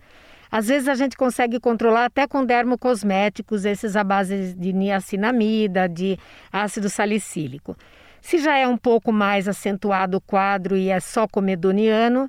às 0.50 0.66
vezes 0.66 0.88
a 0.88 0.94
gente 0.94 1.16
consegue 1.16 1.60
controlar 1.60 2.06
até 2.06 2.26
com 2.26 2.44
dermocosméticos, 2.44 3.64
esses 3.64 3.94
à 3.94 4.02
base 4.02 4.54
de 4.54 4.72
niacinamida, 4.72 5.88
de 5.88 6.18
ácido 6.52 6.90
salicílico. 6.90 7.76
Se 8.20 8.38
já 8.38 8.58
é 8.58 8.66
um 8.66 8.76
pouco 8.76 9.12
mais 9.12 9.46
acentuado 9.46 10.16
o 10.16 10.20
quadro 10.20 10.76
e 10.76 10.88
é 10.88 10.98
só 10.98 11.28
comedoniano, 11.28 12.28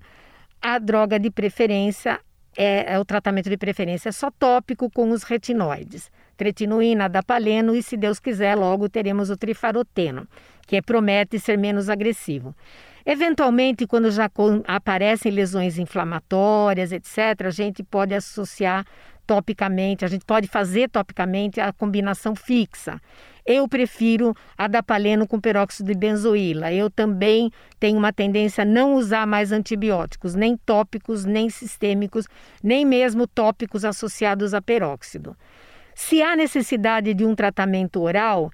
a 0.62 0.78
droga 0.78 1.20
de 1.20 1.32
preferência 1.32 2.20
é, 2.56 2.94
é 2.94 3.00
o 3.00 3.06
tratamento 3.06 3.50
de 3.50 3.58
preferência 3.58 4.10
é 4.10 4.12
só 4.12 4.30
tópico 4.30 4.90
com 4.90 5.10
os 5.10 5.24
retinoides. 5.24 6.12
Tretinoína, 6.38 7.06
adapaleno 7.06 7.76
e, 7.76 7.84
se 7.84 7.96
Deus 7.96 8.20
quiser, 8.20 8.56
logo 8.56 8.90
teremos 8.90 9.30
o 9.30 9.38
trifaroteno, 9.38 10.28
que 10.68 10.82
promete 10.82 11.40
ser 11.40 11.58
menos 11.58 11.90
agressivo. 11.90 12.56
Eventualmente, 13.06 13.88
quando 13.88 14.12
já 14.12 14.30
aparecem 14.68 15.32
lesões 15.32 15.78
inflamatórias, 15.78 16.92
etc., 16.92 17.46
a 17.48 17.50
gente 17.50 17.84
pode 17.84 18.14
associar 18.14 18.86
topicamente, 19.26 20.04
a 20.04 20.08
gente 20.08 20.26
pode 20.26 20.48
fazer 20.48 20.90
topicamente 20.90 21.62
a 21.62 21.72
combinação 21.72 22.36
fixa. 22.36 23.00
Eu 23.46 23.68
prefiro 23.68 24.36
adapaleno 24.58 25.28
com 25.28 25.40
peróxido 25.40 25.92
de 25.92 25.98
benzoíla. 25.98 26.72
Eu 26.72 26.90
também 26.90 27.50
tenho 27.80 27.98
uma 27.98 28.14
tendência 28.14 28.64
a 28.64 28.66
não 28.66 28.94
usar 28.96 29.26
mais 29.26 29.52
antibióticos, 29.52 30.36
nem 30.36 30.56
tópicos, 30.58 31.26
nem 31.26 31.50
sistêmicos, 31.50 32.28
nem 32.62 32.86
mesmo 32.86 33.26
tópicos 33.26 33.84
associados 33.84 34.54
a 34.54 34.62
peróxido. 34.62 35.36
Se 35.96 36.22
há 36.22 36.36
necessidade 36.36 37.14
de 37.14 37.26
um 37.26 37.34
tratamento 37.34 38.02
oral, 38.02 38.52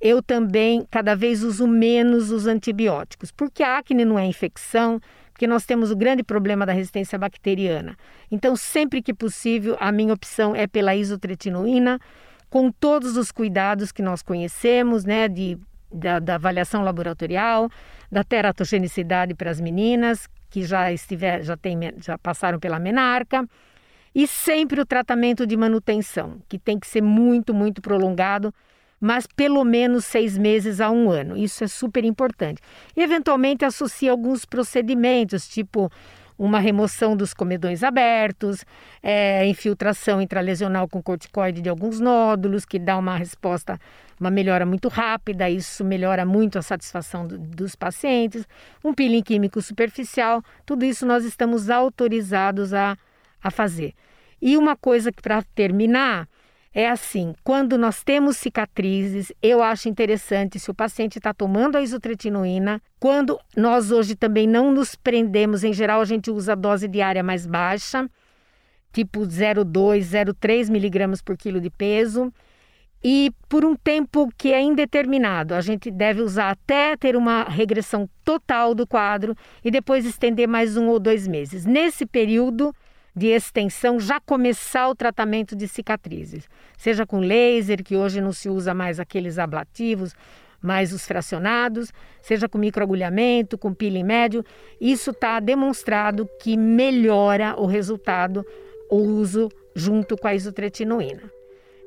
eu 0.00 0.22
também 0.22 0.86
cada 0.90 1.14
vez 1.14 1.42
uso 1.42 1.66
menos 1.66 2.30
os 2.30 2.46
antibióticos, 2.46 3.30
porque 3.30 3.62
a 3.62 3.78
acne 3.78 4.04
não 4.04 4.18
é 4.18 4.24
infecção, 4.24 5.00
porque 5.32 5.46
nós 5.46 5.64
temos 5.64 5.90
o 5.90 5.96
grande 5.96 6.22
problema 6.22 6.66
da 6.66 6.72
resistência 6.72 7.18
bacteriana. 7.18 7.96
Então, 8.30 8.56
sempre 8.56 9.02
que 9.02 9.14
possível, 9.14 9.76
a 9.80 9.92
minha 9.92 10.12
opção 10.12 10.54
é 10.54 10.66
pela 10.66 10.94
isotretinoína, 10.94 12.00
com 12.50 12.70
todos 12.70 13.16
os 13.16 13.30
cuidados 13.30 13.92
que 13.92 14.02
nós 14.02 14.22
conhecemos, 14.22 15.04
né, 15.04 15.28
de, 15.28 15.58
da, 15.92 16.18
da 16.18 16.36
avaliação 16.36 16.82
laboratorial, 16.82 17.70
da 18.10 18.24
teratogenicidade 18.24 19.34
para 19.34 19.50
as 19.50 19.60
meninas 19.60 20.28
que 20.50 20.62
já 20.64 20.92
estiver, 20.92 21.42
já, 21.42 21.56
tem, 21.56 21.78
já 21.98 22.16
passaram 22.16 22.58
pela 22.58 22.78
menarca, 22.78 23.46
e 24.14 24.26
sempre 24.26 24.80
o 24.80 24.86
tratamento 24.86 25.46
de 25.46 25.56
manutenção, 25.56 26.40
que 26.48 26.58
tem 26.58 26.78
que 26.78 26.86
ser 26.86 27.02
muito, 27.02 27.52
muito 27.52 27.82
prolongado 27.82 28.52
mas 29.00 29.26
pelo 29.26 29.64
menos 29.64 30.04
seis 30.04 30.36
meses 30.36 30.80
a 30.80 30.90
um 30.90 31.10
ano. 31.10 31.36
Isso 31.36 31.64
é 31.64 31.68
super 31.68 32.04
importante. 32.04 32.60
Eventualmente, 32.96 33.64
associa 33.64 34.10
alguns 34.10 34.44
procedimentos, 34.44 35.48
tipo 35.48 35.90
uma 36.38 36.60
remoção 36.60 37.16
dos 37.16 37.34
comedões 37.34 37.82
abertos, 37.82 38.64
é, 39.02 39.44
infiltração 39.46 40.22
intralesional 40.22 40.86
com 40.86 41.02
corticoide 41.02 41.60
de 41.60 41.68
alguns 41.68 41.98
nódulos, 41.98 42.64
que 42.64 42.78
dá 42.78 42.96
uma 42.96 43.16
resposta, 43.16 43.78
uma 44.20 44.30
melhora 44.30 44.64
muito 44.64 44.86
rápida, 44.88 45.50
isso 45.50 45.84
melhora 45.84 46.24
muito 46.24 46.56
a 46.56 46.62
satisfação 46.62 47.26
do, 47.26 47.36
dos 47.36 47.74
pacientes, 47.74 48.46
um 48.84 48.94
peeling 48.94 49.22
químico 49.22 49.60
superficial, 49.60 50.40
tudo 50.64 50.84
isso 50.84 51.04
nós 51.04 51.24
estamos 51.24 51.68
autorizados 51.68 52.72
a, 52.72 52.96
a 53.42 53.50
fazer. 53.50 53.92
E 54.40 54.56
uma 54.56 54.76
coisa 54.76 55.10
que, 55.10 55.20
para 55.20 55.42
terminar, 55.42 56.28
é 56.78 56.88
assim: 56.88 57.34
quando 57.42 57.76
nós 57.76 58.04
temos 58.04 58.36
cicatrizes, 58.36 59.32
eu 59.42 59.60
acho 59.60 59.88
interessante 59.88 60.60
se 60.60 60.70
o 60.70 60.74
paciente 60.74 61.18
está 61.18 61.34
tomando 61.34 61.74
a 61.74 61.82
isotretinoína. 61.82 62.80
Quando 63.00 63.36
nós 63.56 63.90
hoje 63.90 64.14
também 64.14 64.46
não 64.46 64.72
nos 64.72 64.94
prendemos, 64.94 65.64
em 65.64 65.72
geral 65.72 66.00
a 66.00 66.04
gente 66.04 66.30
usa 66.30 66.52
a 66.52 66.54
dose 66.54 66.86
diária 66.86 67.20
mais 67.20 67.46
baixa, 67.46 68.08
tipo 68.92 69.22
0,2, 69.22 70.02
0,3 70.02 70.70
miligramas 70.70 71.20
por 71.20 71.36
quilo 71.36 71.60
de 71.60 71.68
peso. 71.68 72.32
E 73.02 73.32
por 73.48 73.64
um 73.64 73.74
tempo 73.74 74.28
que 74.36 74.52
é 74.52 74.60
indeterminado, 74.60 75.54
a 75.54 75.60
gente 75.60 75.90
deve 75.90 76.20
usar 76.22 76.50
até 76.50 76.96
ter 76.96 77.16
uma 77.16 77.42
regressão 77.42 78.08
total 78.24 78.72
do 78.72 78.86
quadro 78.86 79.34
e 79.64 79.70
depois 79.70 80.06
estender 80.06 80.46
mais 80.46 80.76
um 80.76 80.86
ou 80.86 81.00
dois 81.00 81.26
meses. 81.26 81.64
Nesse 81.64 82.06
período, 82.06 82.72
de 83.18 83.26
extensão 83.26 83.98
já 83.98 84.20
começar 84.20 84.88
o 84.88 84.94
tratamento 84.94 85.56
de 85.56 85.66
cicatrizes, 85.66 86.48
seja 86.76 87.04
com 87.04 87.18
laser, 87.18 87.82
que 87.82 87.96
hoje 87.96 88.20
não 88.20 88.32
se 88.32 88.48
usa 88.48 88.72
mais 88.72 89.00
aqueles 89.00 89.38
ablativos, 89.38 90.14
mais 90.62 90.92
os 90.92 91.04
fracionados, 91.04 91.92
seja 92.22 92.48
com 92.48 92.58
microagulhamento, 92.58 93.58
com 93.58 93.74
peeling 93.74 94.04
médio, 94.04 94.44
isso 94.80 95.10
está 95.10 95.40
demonstrado 95.40 96.28
que 96.40 96.56
melhora 96.56 97.54
o 97.58 97.66
resultado 97.66 98.44
o 98.90 98.96
uso 98.96 99.48
junto 99.74 100.16
com 100.16 100.26
a 100.26 100.34
isotretinoína. 100.34 101.37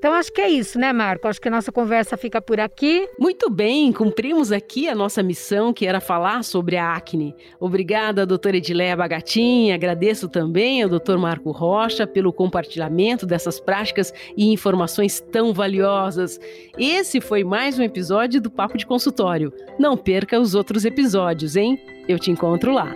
Então 0.02 0.16
acho 0.16 0.34
que 0.34 0.42
é 0.42 0.50
isso, 0.50 0.80
né, 0.80 0.92
Marco? 0.92 1.28
Acho 1.28 1.40
que 1.40 1.48
a 1.48 1.52
nossa 1.52 1.72
conversa 1.72 2.18
fica 2.18 2.42
por 2.42 2.60
aqui. 2.60 3.08
Muito 3.20 3.52
bem, 3.52 3.94
cumprimos 3.94 4.52
aqui 4.52 4.90
a 4.90 4.96
nossa 4.96 5.22
missão, 5.22 5.72
que 5.72 5.86
era 5.86 6.02
falar 6.02 6.44
sobre 6.44 6.76
a 6.76 6.96
acne. 6.96 7.36
Obrigada, 7.60 8.26
doutora 8.26 8.58
Edileia 8.58 8.98
Bagatin. 8.98 9.72
Agradeço 9.72 10.28
também 10.28 10.82
ao 10.82 10.90
doutor 10.90 11.20
Marco 11.20 11.52
Rocha 11.52 12.08
pelo 12.08 12.34
compartilhamento 12.34 13.28
dessas 13.28 13.60
práticas 13.60 14.12
e 14.36 14.52
informações 14.52 15.20
tão 15.32 15.54
valiosas. 15.54 16.40
Esse 16.80 17.22
foi 17.22 17.44
mais 17.44 17.78
um 17.78 17.84
episódio 17.84 18.42
do 18.42 18.50
Papo 18.50 18.80
de 18.80 18.88
Consultório. 18.88 19.54
Não 19.78 19.96
perca 19.96 20.40
os 20.40 20.56
outros 20.56 20.84
episódios, 20.84 21.56
hein? 21.56 21.80
Eu 22.08 22.18
te 22.18 22.32
encontro 22.32 22.74
lá. 22.74 22.92